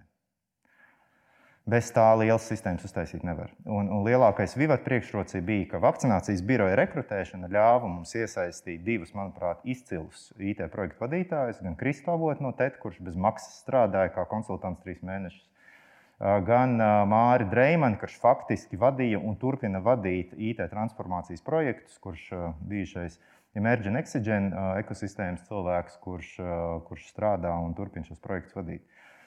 Bez 1.64 1.94
tā 1.96 2.10
lielas 2.20 2.44
sistēmas 2.50 2.84
uztaisīt 2.84 3.22
nevar. 3.24 3.54
Un, 3.64 3.88
un 3.88 4.02
lielākais 4.04 4.58
vivata 4.60 4.84
priekšrocība 4.84 5.46
bija, 5.48 5.68
ka 5.72 5.80
vakcinācijas 5.86 6.42
biroja 6.44 6.76
rekrutēšana 6.76 7.48
ļāva 7.48 7.88
mums 7.88 8.12
iesaistīt 8.20 8.82
divus, 8.84 9.14
manuprāt, 9.16 9.62
izcilus 9.64 10.26
IT 10.44 10.60
projektu 10.74 11.06
vadītājus, 11.06 11.62
gan 11.64 11.78
Kristofru 11.80 12.36
no 12.44 12.52
TET, 12.58 12.76
kurš 12.84 13.00
bez 13.08 13.16
maksas 13.16 13.62
strādāja 13.64 14.12
kā 14.12 14.26
konsultants 14.28 14.84
trīs 14.84 15.00
mēnešus, 15.08 15.46
gan 16.50 16.76
Māri 17.08 17.48
Dreimanu, 17.48 17.96
kurš 18.02 18.20
faktiski 18.20 18.80
vadīja 18.80 19.24
un 19.24 19.40
turpina 19.40 19.80
vadīt 19.84 20.36
IT 20.36 20.66
transformācijas 20.72 21.48
projektus, 21.48 21.96
kurš 22.04 22.28
bijušais 22.68 23.22
Emerging 23.56 24.02
Oxygen 24.04 24.52
ekosistēmas 24.82 25.48
cilvēks, 25.48 25.96
kurš, 26.04 26.36
kurš 26.90 27.08
strādā 27.08 27.56
un 27.64 27.72
turpina 27.78 28.04
šos 28.04 28.20
projektus 28.20 28.60
vadīt. 28.60 28.84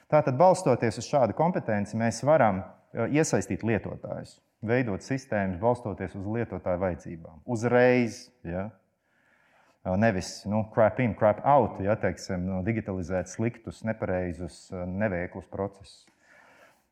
Tātad, 0.07 0.37
balstoties 0.39 1.01
uz 1.01 1.07
šādu 1.09 1.35
kompetenci, 1.35 1.97
mēs 1.99 2.21
varam 2.23 2.61
iesaistīt 3.11 3.65
lietotājus, 3.67 4.37
veidot 4.63 5.03
sistēmas, 5.03 5.59
balstoties 5.59 6.15
uz 6.15 6.27
lietotāju 6.37 6.79
vajadzībām. 6.79 7.41
Uzreiz, 7.43 8.27
ja? 8.47 8.69
nevis 9.99 10.45
nu, 10.47 10.63
crap 10.73 10.99
in, 11.03 11.15
crap 11.15 11.43
out, 11.45 11.81
ja 11.83 11.95
teiksim, 11.99 12.47
digitalizēt 12.67 13.27
sliktus, 13.31 13.83
nepareizus, 13.87 14.69
neveiklus 14.87 15.47
procesus. 15.51 16.05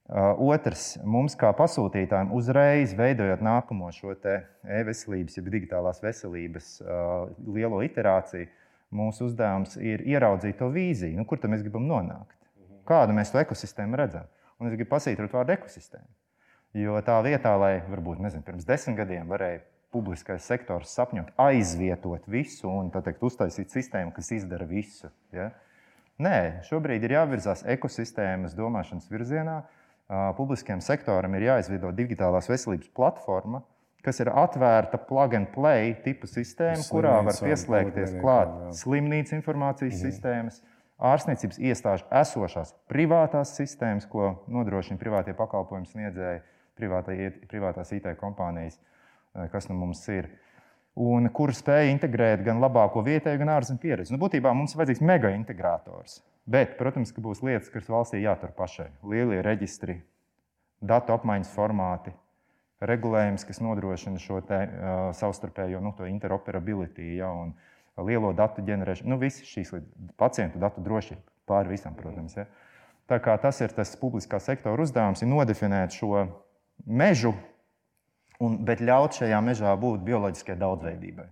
Otrs, 0.06 1.00
mums 1.02 1.34
kā 1.40 1.50
pasūtītājiem, 1.58 2.30
uzreiz 2.36 2.94
veidojot 3.00 3.42
nākamo 3.42 3.90
šo 3.96 4.14
e-veselības, 4.14 5.40
jeb 5.40 5.50
digitālās 5.50 6.04
veselības 6.04 6.76
lielo 7.48 7.80
iterāciju, 7.88 8.52
mūsu 8.96 9.32
uzdevums 9.32 9.80
ir 9.82 10.04
ieraudzīt 10.06 10.60
to 10.60 10.70
vīziju, 10.72 11.18
nu, 11.18 11.26
kur 11.26 11.42
mēs 11.50 11.64
gribam 11.66 11.88
nonākt. 11.90 12.36
Kādu 12.86 13.16
mēs 13.18 13.34
to 13.34 13.42
ekosistēmu 13.42 13.98
redzam? 14.00 14.28
Un 14.60 14.70
es 14.70 14.76
gribu 14.76 14.94
pasītrot 14.94 15.34
vārdu 15.36 15.56
ekosistēma. 15.56 16.08
Jo 16.76 17.00
tā 17.08 17.16
vietā, 17.24 17.56
lai 17.60 17.80
varbūt 17.88 18.20
nezinu, 18.24 18.44
pirms 18.44 18.68
desmit 18.68 18.98
gadiem 19.00 19.30
varēja 19.32 19.62
publiskais 19.96 20.44
sektors 20.44 20.92
sapņot, 20.96 21.32
aizvietot 21.40 22.26
visu 22.28 22.68
un 22.68 22.92
teikt, 22.92 23.24
uztaisīt 23.24 23.72
sistēmu, 23.72 24.12
kas 24.16 24.32
izdara 24.36 24.68
visu. 24.68 25.08
Ja? 25.36 25.54
Nē, 26.20 26.66
šobrīd 26.68 27.04
ir 27.08 27.16
jāvirzās 27.16 27.64
ekosistēmas 27.76 28.56
domāšanas 28.56 29.08
virzienā, 29.12 29.62
publiskajam 30.38 30.84
sektoram 30.84 31.36
ir 31.36 31.50
jāizveido 31.50 31.92
digitālās 31.96 32.48
veselības 32.52 32.92
platforma, 32.96 33.64
kas 34.06 34.22
ir 34.22 34.30
atvērta 34.30 35.00
plug 35.10 35.34
and 35.34 35.50
play 35.56 35.96
tipa 36.06 36.28
sistēma, 36.30 36.84
kurā 36.92 37.18
var 37.26 37.40
pieslēgties 37.40 38.18
klāt 38.22 38.52
slimnīcas 38.78 39.34
informācijas 39.40 39.96
-hmm. 39.96 40.12
sistēmas, 40.12 40.62
ārstniecības 41.02 41.60
iestāžu 41.60 42.08
esošās 42.22 42.74
privātās 42.92 43.56
sistēmas, 43.58 44.08
ko 44.08 44.36
nodrošina 44.52 45.00
privātie 45.02 45.36
pakalpojumu 45.38 45.90
sniedzēji, 45.90 46.42
privātās 46.80 47.94
IT 47.96 48.12
kompānijas, 48.20 48.80
eh, 49.36 49.48
kas 49.52 49.70
nu 49.70 49.76
mums 49.76 50.08
ir. 50.10 50.30
Un 50.96 51.28
kur 51.30 51.52
spēja 51.52 51.92
integrēt 51.92 52.44
gan 52.44 52.62
labāko 52.64 53.04
vietēju, 53.04 53.40
gan 53.40 53.58
ārzemju 53.58 53.82
pieredzi. 53.82 54.12
Nu, 54.12 54.18
būtībā 54.18 54.54
mums 54.56 54.74
ir 54.74 54.80
vajadzīgs 54.80 55.02
mega 55.04 55.34
integrators. 55.36 56.22
Bet, 56.48 56.78
protams, 56.78 57.12
ka 57.12 57.22
būs 57.22 57.42
lietas, 57.44 57.72
kas 57.74 57.90
valstī 57.90 58.22
jātur 58.22 58.54
pašai. 58.56 58.92
Lielie 59.04 59.42
reģistri, 59.44 59.98
datu 60.80 61.12
apmaiņas 61.12 61.52
formāti, 61.52 62.14
regulējums, 62.80 63.44
kas 63.48 63.60
nodrošina 63.60 64.22
šo 64.22 64.40
te, 64.46 64.60
uh, 64.62 65.10
savstarpējo 65.18 65.82
nu, 65.82 65.94
interoperability 66.08 67.16
ja, 67.18 67.32
un 67.34 67.56
lielo 68.04 68.34
datu 68.36 68.64
ģenerēšanu. 68.66 69.10
Nu, 69.14 69.20
visas 69.22 69.48
šīs 69.48 69.72
pacientu 70.20 70.60
datu 70.60 70.84
drošība 70.84 71.22
pāri 71.48 71.76
visam, 71.76 71.96
protams. 71.96 72.36
Ja. 72.38 72.48
Tā 73.10 73.20
kā 73.22 73.36
tas 73.42 73.62
ir 73.62 73.74
tas 73.76 73.94
publiskā 74.02 74.40
sektora 74.42 74.82
uzdevums, 74.82 75.22
ir 75.22 75.30
nodefinēt 75.30 75.94
šo 75.96 76.26
mežu, 76.86 77.36
un, 78.42 78.58
bet 78.66 78.82
ļaut 78.84 79.20
šajā 79.20 79.42
mežā 79.46 79.76
būt 79.80 80.04
bioloģiskai 80.08 80.58
daudzveidībai. 80.60 81.30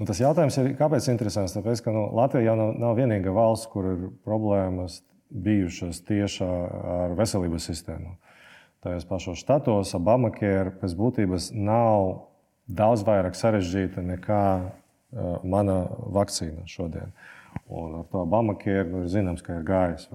Nu, 0.00 0.08
tas 0.08 0.18
jautājums 0.18 0.56
ir, 0.58 0.72
kāpēc 0.74 1.06
interesants? 1.12 1.54
Tāpēc, 1.54 1.84
ka 1.84 1.94
nu, 1.94 2.08
Latvija 2.16 2.50
jau 2.50 2.58
nav, 2.58 2.74
nav 2.82 2.98
vienīgā 2.98 3.32
valsts, 3.36 3.68
kur 3.70 3.86
ir 3.92 4.04
problēmas 4.26 5.00
bijušas 5.32 6.02
tieši 6.08 6.44
ar 6.44 7.14
veselības 7.16 7.68
sistēmu. 7.70 8.16
Tajos 8.82 9.06
pašos 9.06 9.38
štatos 9.38 9.94
Obamacare 9.94 10.74
pēc 10.80 10.96
būtības 10.98 11.52
nav 11.54 12.26
daudz 12.66 13.04
vairāk 13.06 13.38
sarežģīta 13.38 14.02
nekā 14.02 14.42
mana 15.44 15.84
vakcīna 16.14 16.66
šodien. 16.66 17.12
Un 17.68 17.98
ar 17.98 18.04
to 18.08 18.22
Obamacare 18.24 18.84
nu, 18.88 19.02
ir 19.04 19.12
zināms, 19.12 19.42
ka 19.44 19.58
ir 19.58 19.66
gājis. 19.68 20.06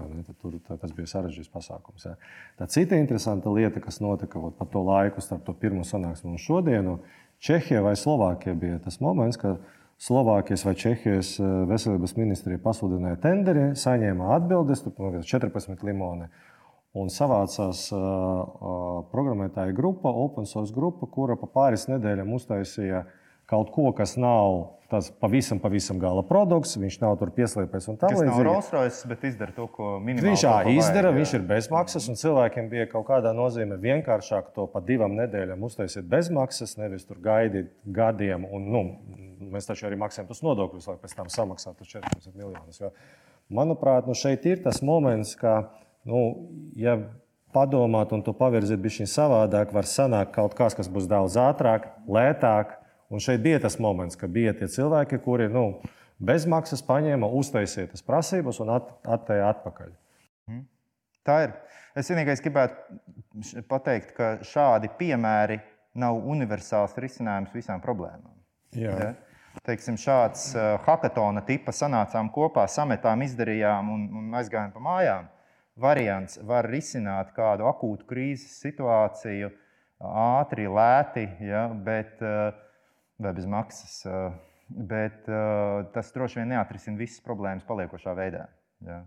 Tur 0.41 0.57
tā, 0.65 0.77
tas 0.81 0.93
bija 0.93 1.09
sarežģīts 1.11 1.51
pasākums. 1.53 2.05
Ja. 2.05 2.15
Tā 2.57 2.67
cita 2.73 2.97
interesanta 2.97 3.53
lieta, 3.53 3.81
kas 3.83 4.01
notika 4.01 4.41
ot, 4.41 4.57
pa 4.57 4.65
to 4.69 4.81
laiku 4.85 5.21
starp 5.21 5.45
to 5.45 5.53
pirmo 5.57 5.85
sanāksmu 5.85 6.33
un 6.33 6.41
šodienu, 6.41 6.99
Čehija 7.37 7.83
vai 7.85 7.93
Slovākija 7.93 8.55
bija 8.57 8.79
tas 8.81 8.97
moments, 8.97 9.37
kad 9.37 9.61
Slovākijas 10.01 10.63
vai 10.65 10.73
Čehijas 10.77 11.35
uh, 11.37 11.63
veselības 11.69 12.15
ministrija 12.17 12.61
pasludināja 12.61 13.19
tenderi, 13.21 13.71
saņēma 13.77 14.31
atbildes, 14.35 14.81
tur 14.85 15.19
14 15.21 15.85
limoni 15.85 16.29
un 16.97 17.09
savācās 17.13 17.87
uh, 17.93 18.01
uh, 18.01 18.81
programmētāja 19.11 19.73
grupa, 19.77 20.09
open 20.09 20.49
source 20.49 20.73
grupa, 20.73 21.09
kura 21.13 21.37
pa 21.37 21.49
pāris 21.53 21.85
nedēļām 21.89 22.33
uztaisīja 22.37 23.03
kaut 23.47 23.71
ko, 23.75 23.91
kas 23.95 24.15
nav 24.19 24.77
tāds 24.91 25.09
pavisam, 25.19 25.59
pavisam 25.59 25.99
gala 25.99 26.23
produkts. 26.27 26.77
Viņš 26.79 26.97
nav 27.01 27.17
tur 27.19 27.31
pieslēdzies 27.35 27.89
un 27.91 27.99
tā 27.99 28.07
tālāk. 28.07 28.23
Viņš 28.23 28.31
nav 28.31 28.45
Rolls-Royce, 28.47 29.09
bet 29.11 29.25
izdara 29.27 29.55
to, 29.55 29.67
ko 29.71 29.97
minimāli. 29.99 30.29
Viņš 30.29 30.45
jā, 30.45 30.55
izdara, 30.71 31.11
vajag, 31.11 31.19
viņš 31.19 31.33
ir 31.35 31.45
bezmaksas, 31.49 32.07
un 32.11 32.19
cilvēkiem 32.21 32.69
bija 32.71 32.87
kaut 32.91 33.07
kādā 33.09 33.33
nozīmē 33.35 33.79
vienkāršāk 33.83 34.53
to 34.55 34.67
pa 34.71 34.81
divām 34.87 35.17
nedēļām 35.19 35.67
uztaisīt 35.67 36.07
bezmaksas, 36.11 36.77
nevis 36.79 37.07
tur 37.07 37.19
gaidīt 37.23 37.73
gadiem. 37.83 38.47
Un, 38.47 38.71
nu, 38.71 38.83
mēs 39.51 39.67
taču 39.67 39.89
arī 39.89 39.99
maksājam 39.99 40.31
tos 40.31 40.43
nodokļus, 40.45 40.89
lai 40.91 40.97
pēc 41.03 41.19
tam 41.19 41.31
samaksātu 41.35 41.87
14 41.87 42.35
miljonus. 42.35 42.79
Jo, 42.79 42.95
manuprāt, 43.51 44.07
nu 44.07 44.15
šeit 44.17 44.47
ir 44.47 44.63
tas 44.63 44.79
moments, 44.85 45.35
ka 45.39 45.65
nu, 46.07 46.23
ja 46.79 46.99
padomāt 47.55 48.11
un 48.15 48.23
to 48.23 48.33
pavirzīt 48.35 48.79
bija 48.79 49.07
savādāk, 49.09 49.71
var 49.75 49.87
sanākt 49.87 50.35
kaut 50.35 50.55
kas, 50.55 50.75
kas 50.77 50.87
būs 50.91 51.07
daudz 51.11 51.39
ātrāk, 51.41 51.91
lētāk. 52.07 52.77
Un 53.13 53.23
šeit 53.23 53.41
bija 53.43 53.61
tas 53.63 53.77
moments, 53.79 54.17
kad 54.19 54.33
bija 54.33 54.53
tie 54.57 54.67
cilvēki, 54.71 55.21
kuri 55.23 55.47
nu, 55.51 55.65
bezmaksas 56.19 56.83
paņēma, 56.87 57.29
uztaisīja 57.39 57.93
tas 57.93 58.03
prasības 58.03 58.59
un 58.63 58.73
at, 58.75 58.89
attēja 59.07 59.51
atpakaļ. 59.53 59.93
Mhm. 60.49 60.65
Tā 61.27 61.39
ir. 61.45 61.55
Es 61.97 62.11
vienīgais 62.11 62.43
gribētu 62.45 63.63
pateikt, 63.69 64.11
ka 64.13 64.35
šādi 64.45 64.91
piemēri 64.99 65.57
nav 65.97 66.19
universāls 66.29 66.93
risinājums 67.01 67.55
visām 67.55 67.81
problēmām. 67.81 68.35
Jā. 68.77 68.91
Ja? 69.01 69.07
Teiksim, 69.65 69.95
šāds 69.97 70.51
uh, 70.53 70.75
hackathona 70.85 71.41
tipa 71.47 71.73
sanācām 71.73 72.29
kopā, 72.29 72.67
sametām, 72.69 73.23
izdarījām 73.25 73.89
un, 73.89 74.03
un 74.19 74.37
aizgājām 74.37 74.75
pa 74.75 74.83
mājām 74.85 75.25
variants 75.77 76.39
var 76.45 76.67
risināt 76.69 77.33
kādu 77.37 77.67
akūtu 77.69 78.05
krīzes 78.09 78.59
situāciju 78.61 79.49
ātri, 79.97 80.67
lēti, 80.69 81.25
ja, 81.45 81.65
bet, 81.73 82.21
vai 83.21 83.33
bez 83.37 83.45
maksas. 83.49 84.01
Bet 84.67 85.27
tas 85.95 86.09
droši 86.15 86.41
vien 86.41 86.49
neatrisinās 86.51 86.99
visas 86.99 87.21
problēmas 87.23 87.67
paliekošā 87.67 88.13
veidā. 88.17 88.47
Ja. 88.83 89.03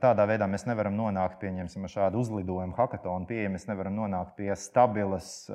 Tādā 0.00 0.24
veidā 0.30 0.46
mēs 0.46 0.64
nevaram 0.68 0.94
nonākt 0.94 1.40
pie 1.42 1.50
šāda 1.50 2.16
uzlidojuma, 2.20 2.76
hackathona 2.78 3.26
pieeja. 3.26 3.50
Mēs 3.52 3.66
nevaram 3.68 3.96
nonākt 3.96 4.36
pie 4.38 4.50
stabilas, 4.56 5.48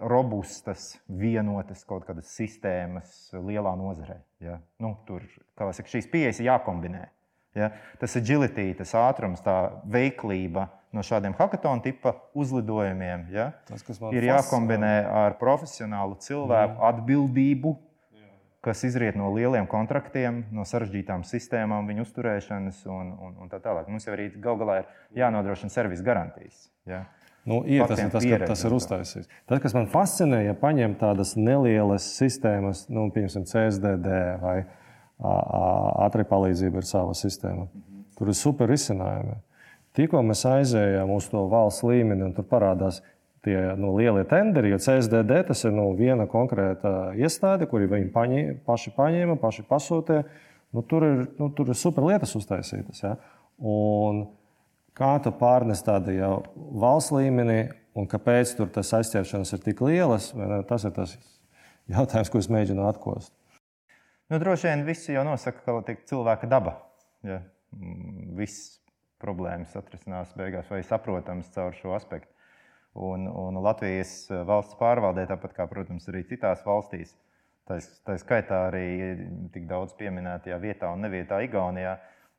robustas, 0.00 0.90
vienotas 1.08 1.82
kaut 1.88 2.04
kādas 2.08 2.30
sistēmas 2.36 3.32
lielā 3.34 3.72
nozarē. 3.76 4.20
Ja. 4.44 4.60
Nu, 4.78 4.94
tur, 5.08 5.24
kā 5.56 5.66
jau 5.68 5.74
saka, 5.80 5.92
šīs 5.96 6.10
pieejas 6.12 6.40
ir 6.40 6.50
jākombinē. 6.52 7.08
Ja? 7.58 7.72
Tas 7.98 8.14
agility, 8.18 8.70
tas 8.78 8.92
ātrums, 8.94 9.42
tā 9.42 9.56
veiklība 9.90 10.68
no 10.94 11.02
šādiem 11.06 11.34
hackathon 11.38 11.82
tipa 11.84 12.14
uzlidojumiem 12.38 13.28
ja? 13.34 13.50
tas, 13.68 13.84
ir 14.14 14.26
jākombinē 14.26 14.94
ar 15.24 15.38
profesionālu 15.40 16.18
cilvēku 16.22 16.76
mm. 16.76 16.82
atbildību, 16.90 17.76
kas 18.64 18.82
izriet 18.84 19.16
no 19.16 19.30
lieliem 19.32 19.66
kontraktiem, 19.70 20.44
no 20.54 20.66
sarežģītām 20.68 21.24
sistēmām, 21.24 21.88
viņu 21.88 22.04
uzturēšanas 22.04 22.82
un, 22.90 23.14
un, 23.16 23.38
un 23.40 23.52
tā 23.52 23.62
tālāk. 23.62 23.88
Mums 23.88 24.06
jau 24.06 24.12
arī 24.16 24.28
gal 24.42 24.58
galā 24.60 24.82
ir 24.82 24.90
jānodrošina 25.22 25.72
servisa 25.72 26.04
garantijas. 26.04 26.66
Ja? 26.88 27.06
Nu, 27.48 27.62
ir, 27.64 27.80
tas, 27.88 28.02
tas, 28.12 28.20
tas, 28.20 28.44
tas 28.50 28.66
ir 28.68 28.74
uztaisīts. 28.76 29.30
Tas, 29.48 29.62
kas 29.64 29.72
man 29.72 29.88
fascinē, 29.90 30.42
ja 30.44 30.52
paņem 30.58 30.98
tādas 31.00 31.32
nelielas 31.40 32.04
sistēmas, 32.18 32.84
nu, 32.92 33.06
piemēram, 33.14 33.46
CSDD 33.48 34.20
vai 34.42 34.58
ne 34.60 34.79
ātrai 35.20 36.24
palīdzība 36.28 36.80
ir 36.80 36.88
sava 36.88 37.14
sistēma. 37.16 37.68
Tur 38.18 38.30
ir 38.30 38.36
super 38.36 38.70
izcinājumi. 38.72 39.38
Tikko 39.96 40.22
mēs 40.22 40.44
aizējām 40.46 41.10
uz 41.16 41.26
to 41.32 41.42
valsts 41.50 41.84
līmeni, 41.86 42.28
un 42.28 42.34
tur 42.36 42.46
parādās 42.46 43.00
tie 43.44 43.56
nu, 43.80 43.94
lielie 43.96 44.22
tenderi, 44.28 44.70
jo 44.74 44.78
CSDD 44.80 45.40
tas 45.48 45.64
ir 45.64 45.72
nu, 45.74 45.88
viena 45.98 46.26
konkrēta 46.30 47.14
iestāde, 47.18 47.66
kuri 47.70 47.88
viņi 47.90 48.10
paņē, 48.14 48.42
paši 48.66 48.92
paņēma, 48.96 49.38
paši 49.40 49.64
pasūtīja. 49.68 50.26
Nu, 50.76 50.84
tur, 50.86 51.06
ir, 51.06 51.24
nu, 51.40 51.48
tur 51.56 51.72
ir 51.72 51.78
super 51.78 52.04
lietas 52.06 52.36
uztaisītas. 52.38 53.00
Ja? 53.02 53.16
Un 53.58 54.22
kā 54.94 55.16
tu 55.24 55.32
pārnes 55.34 55.82
tādu 55.82 56.14
jau 56.14 56.34
valsts 56.54 57.16
līmenī, 57.16 57.64
un 57.98 58.06
kāpēc 58.10 58.54
tur 58.58 58.70
tas 58.70 58.92
aizķeršanas 59.00 59.56
ir 59.56 59.64
tik 59.64 59.82
lielas, 59.82 60.30
tas 60.68 60.86
ir 60.86 60.94
tas 60.94 61.16
jautājums, 61.90 62.30
ko 62.30 62.44
es 62.44 62.50
mēģinu 62.52 62.86
atkost. 62.86 63.32
Nu, 64.30 64.38
droši 64.38 64.68
vien 64.68 64.84
visi 64.86 65.14
jau 65.16 65.24
nosaka, 65.26 65.64
ka 65.64 65.80
tiek 65.88 66.04
cilvēka 66.06 66.46
daba. 66.50 66.76
Ja? 67.26 67.40
Mm, 67.74 68.36
viss 68.38 68.76
problēmas 69.20 69.74
atrisinās 69.78 70.30
beigās 70.38 70.70
vai 70.70 70.84
saprotams 70.86 71.50
caur 71.54 71.74
šo 71.74 71.96
aspektu. 71.96 72.30
Un, 72.94 73.26
un 73.26 73.58
Latvijas 73.62 74.12
eh, 74.30 74.44
valsts 74.46 74.78
pārvaldē, 74.78 75.26
tāpat 75.30 75.56
kā, 75.56 75.66
protams, 75.70 76.06
arī 76.10 76.22
citās 76.30 76.62
valstīs, 76.66 77.12
tā, 77.66 77.80
tā 78.06 78.16
skaitā 78.22 78.64
arī 78.68 78.86
tik 79.54 79.66
daudz 79.70 79.94
pieminētajā 79.98 80.58
vietā 80.62 80.90
un 80.94 81.02
nevietā 81.06 81.42
Igaunijā, 81.46 81.96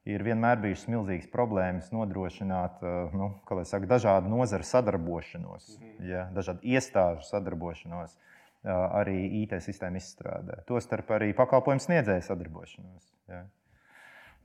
ir 0.07 0.23
vienmēr 0.25 0.59
bijušas 0.63 0.89
milzīgas 0.91 1.29
problēmas 1.31 1.91
nodrošināt 1.95 2.83
eh, 2.83 3.15
nu, 3.19 3.33
saka, 3.67 3.87
dažādu 3.97 4.31
nozaru 4.31 4.67
sadarbošanos, 4.67 5.73
mhm. 5.75 5.95
ja, 6.07 6.27
dažādu 6.35 6.63
iestāžu 6.71 7.27
sadarbošanos 7.27 8.15
arī 8.63 9.17
IT 9.41 9.57
sistēmu 9.63 9.97
izstrādē. 9.97 10.61
Tostarp 10.67 11.09
arī 11.15 11.31
pakalpojumu 11.37 11.81
sniedzēju 11.81 12.25
sadarbošanos. 12.27 13.07
Ja. 13.31 13.45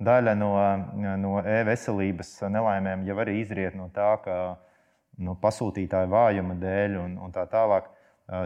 Daļa 0.07 0.35
no, 0.37 0.53
no 1.21 1.41
e-veselības 1.41 2.35
nelaimēm 2.53 3.07
jau 3.09 3.17
arī 3.23 3.41
izriet 3.41 3.77
no 3.77 3.89
tā, 3.95 4.11
ka 4.25 4.37
no 5.17 5.33
nu, 5.33 5.37
pasūtītāja 5.41 6.09
vājuma 6.13 6.57
dēļ 6.61 6.97
un, 7.01 7.17
un 7.25 7.33
tā 7.33 7.47
tālāk 7.49 7.89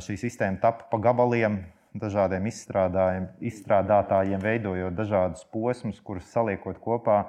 šī 0.06 0.18
sistēma 0.26 0.61
tapa 0.62 0.90
pa 0.90 1.02
gabaliem. 1.11 1.62
Dažādiem 1.90 2.44
izstrādātājiem 2.46 4.38
veidojot 4.38 4.94
dažādus 4.94 5.42
posmus, 5.50 5.98
kurus 6.06 6.28
saliekot 6.30 6.78
kopā, 6.78 7.24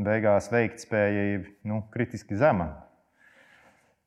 beigās 0.00 0.48
veiktspēja 0.48 1.42
nu, 1.68 1.82
kritiski 1.92 2.38
zema. 2.40 2.87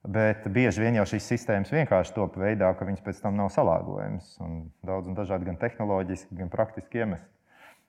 Bet 0.01 0.47
bieži 0.49 0.81
vien 0.81 0.95
jau 0.97 1.03
šīs 1.11 1.27
sistēmas 1.29 1.69
vienkārši 1.69 2.15
top 2.15 2.39
veidā, 2.41 2.71
ka 2.73 2.87
viņas 2.87 3.03
pēc 3.05 3.19
tam 3.21 3.35
nav 3.37 3.51
salāgojamas. 3.53 4.33
Daudz 4.87 5.11
un 5.11 5.17
dažādi 5.17 5.45
gan 5.45 5.59
tehnoloģiski, 5.61 6.33
gan 6.39 6.49
praktiski 6.49 7.03
iemesli. 7.03 7.29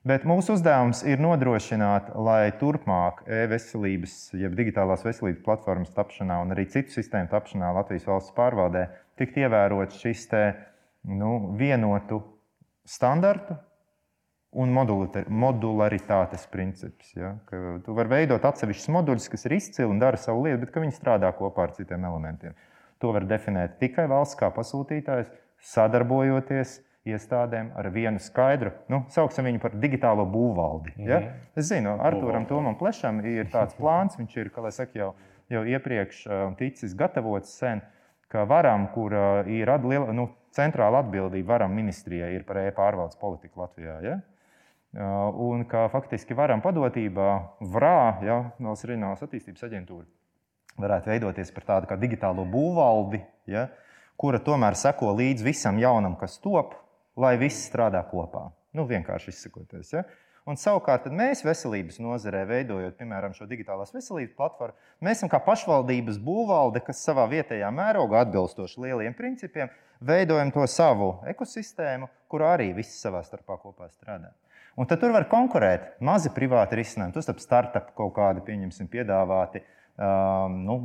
Bet 0.03 0.25
mūsu 0.27 0.57
uzdevums 0.57 0.99
ir 1.07 1.21
nodrošināt, 1.23 2.11
lai 2.19 2.51
turpmāk 2.59 3.21
e-veselības, 3.23 4.33
jeb 4.35 4.53
digitālās 4.59 5.05
veselības 5.07 5.45
platformas 5.45 5.93
tapšanā 5.95 6.41
un 6.43 6.51
arī 6.53 6.67
citu 6.69 6.91
sistēmu 6.91 7.31
tapšanā 7.31 7.71
Latvijas 7.79 8.09
valsts 8.09 8.35
pārvaldē 8.35 8.89
tiktu 9.17 9.45
ievērots 9.45 10.01
šis 10.03 10.25
te, 10.27 10.43
nu, 11.07 11.55
vienotu 11.55 12.19
standartu 12.83 13.55
un 14.53 14.73
modularitātes 14.73 16.45
princips. 16.51 17.13
Ja? 17.17 17.33
Ka 17.49 17.79
tu 17.85 17.95
vari 17.97 18.11
veidot 18.11 18.45
atsevišķus 18.45 18.91
moduļus, 18.93 19.29
kas 19.33 19.47
ir 19.47 19.57
izcili 19.57 19.89
un 19.89 20.01
dara 20.01 20.19
savu 20.19 20.45
lietu, 20.45 20.61
bet 20.65 20.79
viņi 20.83 20.95
strādā 20.97 21.31
kopā 21.37 21.67
ar 21.67 21.75
citiem 21.77 22.05
elementiem. 22.09 22.55
To 23.01 23.11
var 23.15 23.25
definēt 23.27 23.79
tikai 23.81 24.05
valsts 24.11 24.37
kā 24.39 24.51
pasūtītājs, 24.53 25.31
sadarbojoties 25.73 26.81
iestādēm 27.07 27.73
ar 27.75 27.89
vienu 27.91 28.21
skaidru, 28.23 28.71
nu, 28.91 29.01
sauksim 29.11 29.47
viņu 29.49 29.59
par 29.63 29.73
digitālo 29.75 30.23
būvvaldi. 30.29 30.93
Ja? 30.97 31.19
Mm 31.19 31.25
-hmm. 31.25 31.49
Es 31.55 31.65
zinu, 31.67 31.97
Arturam 31.99 32.45
Tomam 32.45 32.77
Plešam 32.79 33.19
ir 33.25 33.49
tāds 33.51 33.75
plāns, 33.75 34.15
viņš 34.17 34.37
ir, 34.37 34.49
kā 34.49 34.61
lai 34.63 34.71
saka, 34.71 34.99
jau, 34.99 35.13
jau 35.49 35.63
iepriekš 35.65 36.27
ticis 36.57 36.95
gatavots 36.95 37.57
sen, 37.59 37.81
ka 38.27 38.43
varam, 38.43 38.87
kur 38.93 39.13
ir 39.47 39.69
liela, 39.83 40.13
nu, 40.13 40.29
centrāla 40.53 40.99
atbildība 41.03 41.53
varam 41.53 41.73
ministrijai 41.73 42.33
ir 42.35 42.43
par 42.43 42.57
e-pārvaldes 42.57 43.19
politiku 43.19 43.59
Latvijā. 43.59 44.01
Ja? 44.01 44.19
Un 44.93 45.63
ka 45.65 45.87
faktiski 45.89 46.35
varam 46.37 46.61
padotībā 46.61 47.29
VRā, 47.65 48.01
ja, 48.21 48.35
Valsts 48.61 48.85
Reģionālās 48.85 49.23
attīstības 49.25 49.65
aģentūra, 49.65 50.05
varētu 50.83 51.09
veidoties 51.09 51.49
par 51.55 51.65
tādu 51.69 51.89
kā 51.89 51.97
digitālo 51.97 52.45
būvvaldi, 52.45 53.23
ja, 53.49 53.71
kura 54.21 54.37
tomēr 54.37 54.77
seko 54.77 55.15
līdzi 55.17 55.47
visam 55.47 55.79
jaunam, 55.81 56.13
kas 56.19 56.37
top, 56.43 56.75
lai 57.17 57.39
viss 57.41 57.65
strādā 57.71 58.03
kopā. 58.11 58.51
Nu, 58.73 58.85
vienkārši 58.89 59.33
izsakoties. 59.33 59.95
Ja. 59.95 60.03
Un 60.49 60.57
savukārt 60.59 61.05
mēs 61.07 61.41
veselības 61.45 61.97
nozarē, 62.03 62.43
veidojot 62.49 62.97
piemēram 62.99 63.33
šo 63.33 63.47
digitālās 63.49 63.93
veselības 63.95 64.35
platformu, 64.37 64.77
mēs 65.01 65.21
esam 65.21 65.31
kā 65.31 65.39
pašvaldības 65.41 66.19
būvvalde, 66.21 66.83
kas 66.85 67.01
savā 67.05 67.25
vietējā 67.31 67.69
mērogā 67.73 68.25
atbilstoši 68.27 68.85
lieliem 68.85 69.15
principiem, 69.17 69.71
veidojam 70.03 70.51
to 70.53 70.67
savu 70.67 71.15
ekosistēmu, 71.31 72.11
kurā 72.29 72.57
arī 72.57 72.73
viss 72.75 72.99
savā 73.01 73.23
starpā 73.23 73.57
kopā 73.61 73.87
strādā. 73.93 74.33
Un 74.73 74.89
tad 74.89 75.03
tur 75.03 75.13
var 75.13 75.27
konkurēt 75.29 75.99
mazi 76.01 76.31
privāti 76.33 76.79
risinājumi. 76.79 77.13
Tur 77.13 77.25
starp 77.25 77.41
startup 77.43 77.91
kaut 77.97 78.15
kādi, 78.15 78.41
pieņemsim, 78.45 78.89
piedāvāti 78.89 79.61
um, 79.61 80.55
nu, 80.65 80.77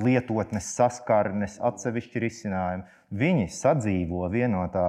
lietotnes, 0.00 0.70
saskarnes, 0.78 1.58
atsevišķi 1.60 2.22
risinājumi. 2.24 2.86
Viņi 3.20 3.50
sadzīvo 3.52 4.24
vienotā 4.32 4.86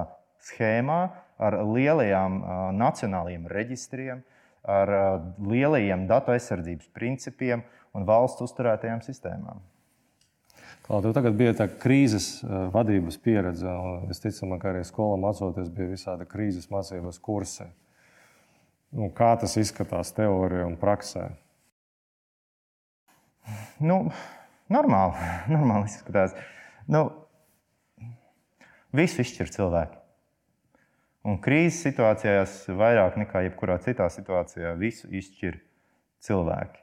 schēmā 0.48 1.02
ar 1.42 1.58
lielajiem 1.74 2.38
uh, 2.38 2.62
nacionālajiem 2.78 3.44
reģistriem, 3.52 4.24
ar 4.64 4.94
uh, 4.96 5.28
lielajiem 5.52 6.06
datu 6.08 6.32
aizsardzības 6.32 6.88
principiem 6.96 7.66
un 7.92 8.08
valsts 8.08 8.46
uzturētajām 8.48 9.04
sistēmām. 9.04 9.60
Klāt, 10.82 11.04
tev 11.04 11.12
tagad 11.14 11.36
bija 11.38 11.52
tā 11.60 11.68
krīzes 11.68 12.40
vadības 12.72 13.20
pieredze, 13.22 13.70
ka 13.70 14.72
arī 14.72 14.80
skolā 14.88 15.20
mācoties 15.20 15.68
bija 15.70 15.92
visādi 15.92 16.26
krīzes 16.26 16.66
mācības 16.72 17.20
kursi. 17.22 17.68
Nu, 18.92 19.08
kā 19.16 19.30
tas 19.40 19.56
izskatās 19.56 20.12
teorijā 20.12 20.66
un 20.68 20.76
praksē? 20.76 21.30
Nu, 23.80 24.04
normāli, 24.72 25.28
normāli 25.54 25.88
izskatās. 25.88 26.36
Nu, 26.90 27.06
visu 28.92 29.24
izšķir 29.24 29.52
cilvēki. 29.54 29.98
Un 31.22 31.38
krīzes 31.38 31.84
situācijās, 31.86 32.56
vairāk 32.74 33.16
nekā 33.20 33.44
jebkurā 33.46 33.78
citā 33.82 34.08
situācijā, 34.10 34.74
visu 34.78 35.06
izšķir 35.08 35.60
cilvēki. 36.26 36.80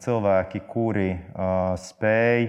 Cilvēki, 0.00 0.62
kuri 0.68 1.10
uh, 1.12 1.76
spēj, 1.80 2.46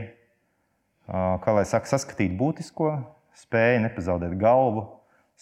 uh, 1.12 1.62
saka, 1.68 1.92
saskatīt 1.92 2.34
būtisko, 2.40 2.96
spēj 3.44 3.82
nepazaudēt 3.86 4.38
galvu, 4.40 4.88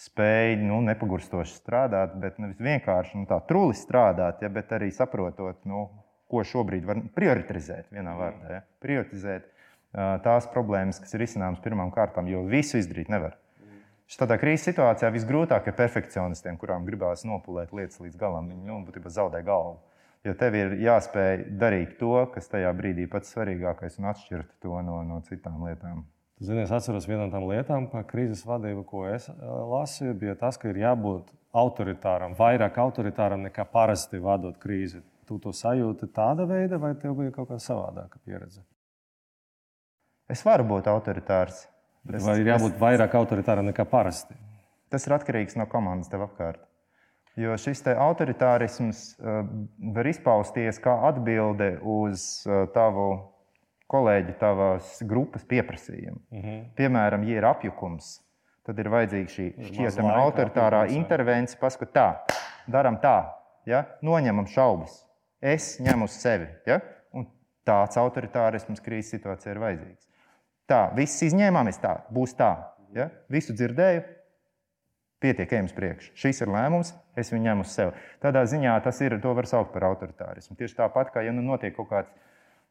spēj 0.00 0.56
nu, 0.62 0.80
nepagurstoši 0.86 1.58
strādāt, 1.58 2.14
bet 2.22 2.38
nevis 2.40 2.60
vienkārši 2.62 3.20
nu, 3.20 3.26
tā 3.28 3.40
truli 3.48 3.76
strādāt, 3.76 4.40
ja, 4.44 4.48
bet 4.52 4.72
arī 4.72 4.88
saprotot, 4.94 5.60
nu, 5.68 5.88
ko 6.30 6.44
šobrīd 6.46 6.86
var 6.86 7.02
prioritizēt 7.16 7.90
vienā 7.92 8.14
vārdā. 8.16 8.54
Ja. 8.54 8.62
Prioritizēt 8.82 9.50
tās 10.24 10.46
problēmas, 10.54 11.00
kas 11.02 11.14
ir 11.16 11.26
izcināmas 11.26 11.62
pirmām 11.64 11.90
kārtām, 11.94 12.30
jo 12.30 12.44
visu 12.48 12.78
izdarīt 12.80 13.10
nevar. 13.12 13.36
Tādā 14.10 14.40
krīzes 14.42 14.66
situācijā 14.66 15.10
visgrūtāk 15.14 15.68
ir 15.70 15.76
perfekcionistiem, 15.78 16.56
kurām 16.58 16.86
gribās 16.86 17.22
nopulēt 17.26 17.70
lietas 17.76 18.00
līdz 18.02 18.16
galam. 18.18 18.48
Viņi 18.50 18.66
nu, 18.66 18.80
būtībā 18.88 19.12
zaudē 19.12 19.42
galvu. 19.46 19.76
Jo 20.26 20.34
tev 20.36 20.56
ir 20.58 20.74
jāspēj 20.82 21.44
darīt 21.60 21.94
to, 22.00 22.16
kas 22.34 22.50
tajā 22.50 22.72
brīdī 22.76 23.06
pats 23.08 23.30
svarīgākais, 23.32 24.00
un 24.00 24.10
atšķirt 24.10 24.50
to 24.64 24.80
no, 24.84 24.98
no 25.06 25.20
citām 25.28 25.62
lietām. 25.62 26.02
Zini, 26.40 26.62
es 26.64 26.70
atceros 26.72 27.04
vienu 27.04 27.26
no 27.26 27.32
tām 27.34 27.44
lietām 27.50 27.86
par 27.92 28.06
krīzes 28.08 28.46
vadību, 28.48 28.86
ko 28.88 29.04
es 29.10 29.28
eh, 29.28 29.40
lasīju, 29.44 30.14
bija 30.22 30.34
tas, 30.40 30.56
ka 30.56 30.70
ir 30.70 30.80
jābūt 30.80 31.28
autoritāram, 31.60 32.32
vairāk 32.38 32.78
autoritāram 32.80 33.44
nekā 33.44 33.66
parasti 33.68 34.20
vadot 34.22 34.56
krīzi. 34.62 35.02
Tu 35.28 35.36
to 35.42 35.52
sajūti 35.54 36.08
tāda 36.14 36.46
veida, 36.48 36.78
vai 36.80 36.94
tev 36.98 37.18
bija 37.18 37.34
kaut 37.34 37.50
kāda 37.50 37.62
savādāka 37.62 38.18
pieredze? 38.24 38.64
Es 40.30 40.40
varu 40.46 40.64
būt 40.70 40.88
autoritārs. 40.90 41.66
Es, 42.08 42.24
vai 42.24 42.38
ir 42.40 42.48
jābūt 42.54 42.72
es, 42.72 42.80
vairāk 42.80 43.14
autoritāram 43.18 43.68
nekā 43.68 43.84
parasti? 43.90 44.34
Tas 44.90 45.04
ir 45.06 45.14
atkarīgs 45.18 45.58
no 45.60 45.68
komandas 45.70 46.08
tev 46.10 46.24
apkārt. 46.24 46.64
Jo 47.38 47.52
šis 47.60 47.84
autoritārisms 47.92 49.02
uh, 49.20 49.44
var 49.94 50.08
izpausties 50.08 50.80
kā 50.82 50.96
atbilde 51.10 51.76
uz 51.84 52.24
uh, 52.48 52.64
tavu 52.74 53.10
kolēģi 53.90 54.36
tavās 54.40 54.98
grupas 55.06 55.44
pieprasījumu. 55.50 56.20
Mm 56.30 56.42
-hmm. 56.42 56.62
Piemēram, 56.78 57.24
ja 57.28 57.40
ir 57.40 57.46
apjukums, 57.48 58.12
tad 58.66 58.78
ir 58.78 58.90
vajadzīga 58.92 59.34
šī 59.34 59.46
šķietama 59.70 60.14
autoritārā 60.24 60.84
intervence. 60.94 61.58
Paskat, 61.60 61.92
tā, 61.94 62.08
darām 62.70 63.00
tā, 63.02 63.32
ja? 63.66 63.84
noņemam 64.02 64.46
šaubas. 64.46 65.02
Es 65.40 65.78
ņemu 65.80 66.04
uz 66.04 66.16
sevi. 66.20 66.46
Ja? 66.66 66.80
Un 67.16 67.26
tāds 67.66 67.98
autoritārisms 68.00 68.82
krīzes 68.84 69.16
situācijā 69.16 69.54
ir 69.54 69.62
vajadzīgs. 69.64 70.06
Tā, 70.70 70.80
viss 70.94 71.22
izņēmāmies, 71.26 71.80
tā 71.82 71.96
būs 72.14 72.36
tā. 72.38 72.52
Ja? 72.94 73.08
Visu 73.32 73.54
dzirdēju, 73.56 74.02
pietiek, 75.20 75.52
ejam 75.52 75.68
uz 75.68 75.74
priekšu. 75.76 76.12
Šis 76.14 76.42
ir 76.44 76.52
lēmums, 76.52 76.92
es 77.18 77.32
viņu 77.32 77.48
ņemu 77.48 77.66
uz 77.66 77.74
sevi. 77.74 77.92
Tādā 78.22 78.44
ziņā 78.48 78.76
tas 78.84 79.00
ir, 79.00 79.18
to 79.22 79.34
var 79.34 79.48
saukt 79.50 79.72
par 79.74 79.88
autoritārismu. 79.90 80.56
Tieši 80.58 80.78
tāpat 80.78 81.12
kā 81.14 81.24
ja 81.26 81.34
nu 81.34 81.42
notiek 81.44 81.74
kaut 81.76 81.90
kāds 81.90 82.12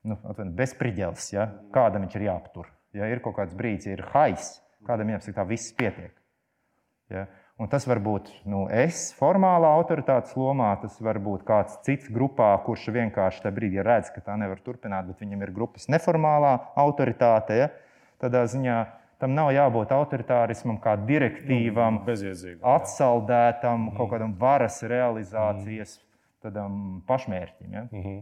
nu, 0.08 0.18
bezspridzels, 0.58 1.34
ja? 1.34 1.50
kādam 1.76 2.06
viņš 2.06 2.16
ir 2.20 2.28
jāaptur. 2.30 2.70
Ja 2.96 3.10
ir 3.12 3.22
kaut 3.24 3.38
kāds 3.38 3.58
brīdis, 3.58 3.90
ja 3.90 3.98
ir 3.98 4.06
hais, 4.14 4.56
kādam 4.88 5.12
jāapsaka, 5.14 5.42
tā 5.42 5.46
viss 5.50 5.76
pietiek. 5.78 6.16
Ja? 7.14 7.28
Un 7.60 7.68
tas 7.68 7.84
var 7.90 8.00
būt 8.00 8.30
nu, 8.48 8.64
es, 8.72 9.10
formālā 9.20 9.74
autoritātes 9.76 10.32
lomā, 10.40 10.70
tas 10.80 10.96
var 11.04 11.20
būt 11.20 11.44
kāds 11.48 11.76
cits 11.84 12.08
grupā, 12.16 12.54
kurš 12.64 12.88
vienkārši 12.96 13.44
tajā 13.44 13.56
brīdī 13.58 13.84
redz, 13.84 14.14
ka 14.16 14.24
tā 14.24 14.38
nevar 14.40 14.62
turpināt, 14.64 15.10
bet 15.10 15.20
viņam 15.20 15.44
ir 15.44 15.52
grupas 15.58 15.90
neformālā 15.92 16.54
autoritāte. 16.80 17.60
Ja? 17.60 17.68
Tādā 18.24 18.46
ziņā 18.48 18.78
tam 19.20 19.36
nav 19.36 19.52
jābūt 19.52 19.92
autoritārismam, 19.92 20.80
kā 20.80 20.96
direktīvam, 21.04 22.00
nu, 22.08 22.56
atsaldētam, 22.78 23.90
mm. 23.90 23.96
kaut 24.00 24.14
kādam 24.14 24.38
varas 24.40 24.80
realizācijas 24.88 25.98
mm. 26.48 27.02
pašmērķim. 27.10 27.74
Ja? 27.74 27.88
Mm 27.92 28.04
-hmm. 28.04 28.22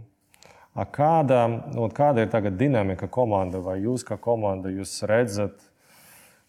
Kāda, 0.78 1.48
nu, 1.74 1.88
kāda 1.90 2.22
ir 2.22 2.30
tagad 2.30 2.54
dinamika 2.60 3.08
komanda, 3.10 3.58
vai 3.66 3.80
jūs 3.82 4.04
kā 4.06 4.14
komanda 4.22 4.70
jūs 4.70 4.92
redzat 5.10 5.64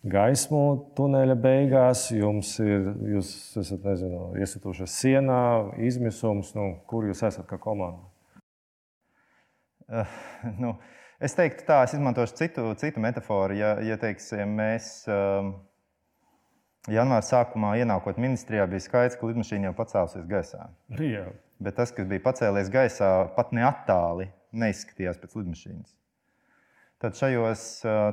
gaismu 0.04 0.60
tuneļa 0.98 1.36
beigās, 1.40 2.02
jums 2.12 2.50
ir, 2.60 2.90
jūs 3.14 3.30
esat, 3.56 3.80
nezinu, 3.88 4.34
iesitušies 4.36 4.98
sienā, 5.00 5.40
izmisums, 5.80 6.52
nu, 6.58 6.74
kur 6.90 7.08
jūs 7.08 7.24
esat 7.24 7.48
kā 7.48 7.56
komanda? 7.62 8.04
Uh, 9.88 10.20
nu, 10.60 10.74
es 11.24 11.32
teiktu 11.38 11.64
tā, 11.64 11.80
es 11.88 11.96
izmantošu 11.96 12.36
citu, 12.36 12.68
citu 12.76 13.00
metaforu. 13.00 13.56
Ja, 13.56 13.74
ja 13.80 13.96
teiksim, 13.96 14.52
mēs 14.60 15.08
uh, 15.08 15.54
janvāra 16.84 17.24
sākumā 17.24 17.78
ienākot 17.80 18.20
ministrijā, 18.20 18.68
bija 18.68 18.84
skaidrs, 18.84 19.16
ka 19.16 19.32
lidmašīna 19.32 19.70
jau 19.70 19.76
pacēlusies 19.80 20.28
gaisā. 20.28 20.68
Jā 21.00 21.30
bet 21.62 21.78
tas, 21.78 21.92
kas 21.94 22.08
bija 22.08 22.24
pacēlies 22.24 22.70
gaisā, 22.72 23.12
pat 23.36 23.54
neattāli 23.56 24.28
neizskatījās 24.56 25.18
pēc 25.20 25.34
lidmašīnas. 25.38 25.94
Tad 26.98 27.14
šajos 27.14 27.64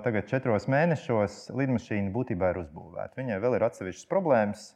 tagad, 0.06 0.28
četros 0.30 0.68
mēnešos 0.70 1.38
lidmašīna 1.58 2.12
būtībā 2.14 2.52
ir 2.54 2.60
uzbūvēta. 2.62 3.18
Viņai 3.18 3.40
vēl 3.42 3.58
ir 3.58 3.66
atsevišķas 3.66 4.10
problēmas, 4.12 4.68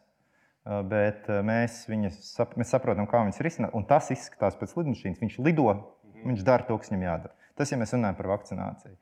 bet 0.90 1.30
mēs, 1.46 1.84
viņas, 1.90 2.32
mēs 2.58 2.74
saprotam, 2.74 3.06
kā 3.10 3.22
viņas 3.22 3.44
risināt. 3.46 3.76
Un 3.78 3.86
tas 3.90 4.10
izskatās 4.16 4.58
pēc 4.58 4.74
lidmašīnas. 4.80 5.22
Viņš 5.22 5.38
lido, 5.46 5.68
viņš 6.24 6.42
dara 6.48 6.66
to, 6.66 6.80
kas 6.82 6.90
viņam 6.90 7.06
jādara. 7.06 7.38
Tas, 7.60 7.70
ja 7.70 7.78
mēs 7.78 7.94
runājam 7.94 8.18
par 8.18 8.32
vakcināciju. 8.34 8.98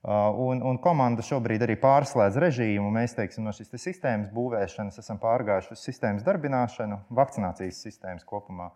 Un, 0.00 0.62
un 0.64 0.78
komanda 0.80 1.20
šobrīd 1.20 1.60
arī 1.66 1.74
pārslēdz 1.80 2.38
režīmu. 2.40 2.88
Mēs 2.94 3.12
teiksim, 3.18 3.44
no 3.44 3.52
šīs 3.52 3.68
te 3.68 3.80
sistēmas 3.80 4.30
būvēšanas 4.32 4.96
esam 5.02 5.18
pārgājuši 5.20 5.74
uz 5.74 5.82
sistēmas 5.84 6.24
darbināšanu, 6.24 7.02
vakcinācijas 7.12 7.82
sistēmas 7.84 8.24
kopumā. 8.24 8.70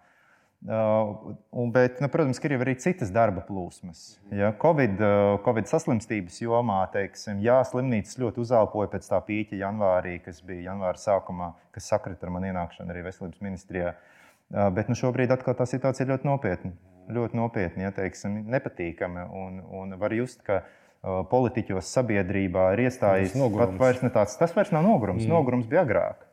Uh, 0.65 1.33
un, 1.61 1.71
bet, 1.73 1.99
nu, 2.01 2.09
protams, 2.13 2.39
ir 2.45 2.55
arī 2.57 2.75
citas 2.81 3.11
darba 3.13 3.43
plūsmas. 3.45 4.19
Ja, 4.33 4.51
Covid, 4.61 5.01
uh, 5.01 5.33
Covid 5.45 5.69
saslimstības 5.69 6.39
jomā, 6.41 6.79
teiksim, 6.93 7.43
jā, 7.45 7.59
slimnīcas 7.69 8.17
ļoti 8.21 8.41
uzelpoja 8.45 8.93
pēc 8.95 9.09
tā 9.11 9.21
pīķa 9.27 9.61
janvārī, 9.61 10.15
kas 10.25 10.41
bija 10.45 10.71
janvāra 10.71 11.01
sākumā, 11.01 11.51
kas 11.73 11.91
sakrita 11.93 12.25
ar 12.25 12.33
manu 12.37 12.49
ienākšanu 12.49 12.93
arī 12.95 13.05
veselības 13.09 13.45
ministrijā. 13.45 13.93
Uh, 13.93 14.71
bet 14.77 14.89
nu, 14.89 14.97
šobrīd 14.97 15.37
atkal 15.37 15.57
tā 15.59 15.69
situācija 15.69 16.07
ir 16.07 16.15
ļoti 16.15 16.33
nopietna. 16.33 16.73
Ļoti 17.13 17.37
nopietni, 17.37 17.85
ja 17.85 17.93
teiksim, 17.93 18.41
nepatīkami. 18.57 19.29
Un, 19.37 19.61
un 19.69 19.99
var 20.01 20.17
just, 20.17 20.41
ka 20.49 20.63
uh, 20.63 20.81
politiķos 21.05 21.91
sabiedrībā 21.99 22.71
ir 22.75 22.87
iestājies 22.87 23.37
pat 23.37 23.77
vairs 23.81 24.03
ne 24.05 24.11
tāds. 24.15 24.39
Tas 24.41 24.55
vairs 24.57 24.73
nav 24.73 24.87
nogurums. 24.87 25.27
Mm. 25.27 25.35
Nogurums 25.37 25.69
bija 25.69 25.85
agrāk. 25.85 26.25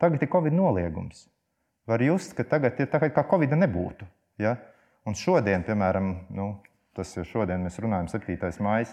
Tagad 0.00 0.22
ir 0.22 0.30
Covid 0.32 0.54
noliegums 0.56 1.26
var 1.90 2.02
just, 2.02 2.34
ka 2.38 2.46
tagad 2.46 2.78
ir 2.80 2.88
tā, 2.90 3.00
kā 3.10 3.24
Covid 3.26 3.56
nebūtu. 3.58 4.06
Ja? 4.40 4.56
Un 5.08 5.16
šodien, 5.18 5.64
piemēram, 5.66 6.10
nu, 6.36 6.50
tas 6.96 7.12
ir 7.16 7.26
šodien, 7.28 7.64
mēs 7.66 7.80
runājam, 7.82 8.10
7. 8.12 8.50
maija. 8.64 8.92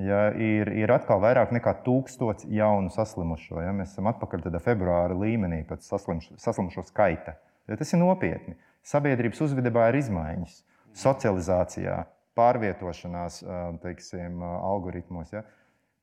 Ja, 0.00 0.30
ir, 0.32 0.70
ir 0.72 0.88
atkal 0.94 1.20
vairāk 1.20 1.50
nekā 1.52 1.74
tūkstots 1.84 2.46
jaunu 2.48 2.92
saslimušo. 2.94 3.58
Ja? 3.60 3.74
Mēs 3.76 3.92
esam 3.92 4.08
atpakaļ 4.12 4.46
februāra 4.62 5.16
līmenī 5.18 5.64
pēc 5.68 5.88
saslimušo 5.90 6.86
skaita. 6.88 7.36
Ja, 7.68 7.76
tas 7.76 7.92
ir 7.92 8.00
nopietni. 8.00 8.56
Sabiedrības 8.86 9.42
uzvedībā 9.44 9.90
ir 9.90 10.00
izmaiņas, 10.00 10.56
socializācijā, 10.98 11.98
pārvietošanās 12.38 13.40
teiksim, 13.82 14.42
algoritmos. 14.42 15.32
Ja? 15.34 15.44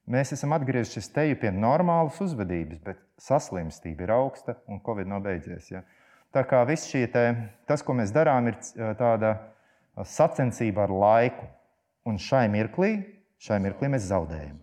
Mēs 0.10 0.34
esam 0.34 0.56
atgriezušies 0.58 1.12
te 1.14 1.28
pie 1.40 1.52
normālas 1.54 2.18
uzvedības, 2.24 2.82
bet 2.86 3.02
saslimstība 3.22 4.08
ir 4.08 4.14
augsta 4.16 4.58
un 4.70 4.82
Covid 4.86 5.10
nav 5.10 5.24
beidzies. 5.26 5.70
Ja? 5.74 5.84
Tā 6.34 6.46
kā 6.46 6.62
viss 6.70 6.90
šī 6.90 7.08
te, 7.14 7.26
tas, 7.70 7.82
ko 7.86 7.96
mēs 7.98 8.14
darām, 8.14 8.52
ir 8.52 8.58
tāda 9.00 9.36
sacensība 10.06 10.86
ar 10.86 10.94
laiku. 10.94 11.50
Un 12.08 12.18
šai 12.22 12.48
mirklī, 12.50 12.94
šai 13.44 13.60
mirklī 13.62 13.90
mēs 13.94 14.08
zaudējam. 14.10 14.56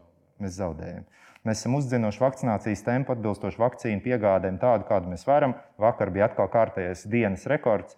Mēs 0.43 0.57
zaudējam. 0.59 1.05
Mēs 1.47 1.61
esam 1.61 1.77
uzdzinuši 1.79 2.23
vakcinācijas 2.23 2.83
tempu, 2.83 3.15
atbilstoši 3.15 3.61
vakcīnu 3.61 4.03
piegādēm, 4.03 4.57
tādu, 4.59 4.87
kādu 4.89 5.13
mēs 5.13 5.23
varam. 5.29 5.55
Vakar 5.79 6.11
bija 6.15 6.27
atkal 6.27 6.49
kārtējais 6.51 7.05
dienas 7.13 7.47
rekords. 7.51 7.95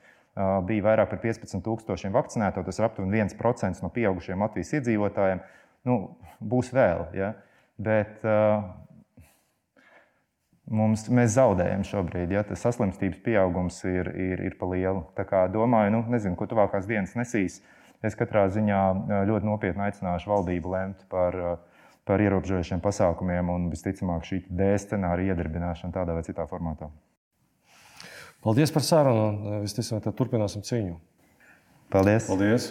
Bija 0.69 0.85
vairāk 0.87 1.11
par 1.11 1.19
15,000 1.23 2.15
vakcinēto. 2.15 2.63
Tas 2.67 2.79
ir 2.79 2.87
aptuveni 2.87 3.23
1% 3.25 3.83
no 3.83 3.91
pieaugušiem 3.95 4.45
Latvijas 4.45 4.77
iedzīvotājiem. 4.79 5.41
Nu, 5.89 5.97
būs 6.39 6.71
vēl. 6.75 7.09
Ja? 7.19 7.33
Bet 7.79 8.23
mums, 10.71 11.07
mēs 11.11 11.35
zaudējam 11.37 11.83
šobrīd. 11.87 12.37
Ja, 12.37 12.45
tas 12.47 12.63
saslimstības 12.67 13.23
pieaugums 13.25 13.81
ir, 13.89 14.13
ir, 14.15 14.45
ir 14.51 14.57
pa 14.61 14.69
lielu. 14.71 15.03
Tā 15.19 15.27
kā 15.29 15.47
domāju, 15.53 15.97
nu, 15.97 16.05
nezinu, 16.13 16.37
ko 16.39 16.49
tuvākās 16.51 16.87
dienas 16.91 17.17
nesīs. 17.19 17.61
Es 18.05 18.15
katrā 18.15 18.47
ziņā 18.55 18.83
ļoti 19.27 19.49
nopietni 19.49 19.89
aicināšu 19.89 20.31
valdību 20.31 20.71
lemt 20.71 21.03
par, 21.11 21.35
par 22.07 22.23
ierobežojušiem 22.23 22.83
pasākumiem 22.85 23.51
un 23.51 23.67
visticamāk 23.73 24.29
šī 24.29 24.45
D 24.47 24.71
scenārija 24.79 25.35
iedarbināšanu 25.35 25.99
tādā 25.99 26.15
vai 26.15 26.23
citā 26.27 26.47
formātā. 26.47 26.93
Paldies 28.45 28.73
par 28.75 28.85
sarunu. 28.87 29.59
Visticamāk, 29.65 30.11
turpināsim 30.19 30.63
cīņu. 30.67 30.99
Paldies! 31.93 32.29
Paldies. 32.29 32.71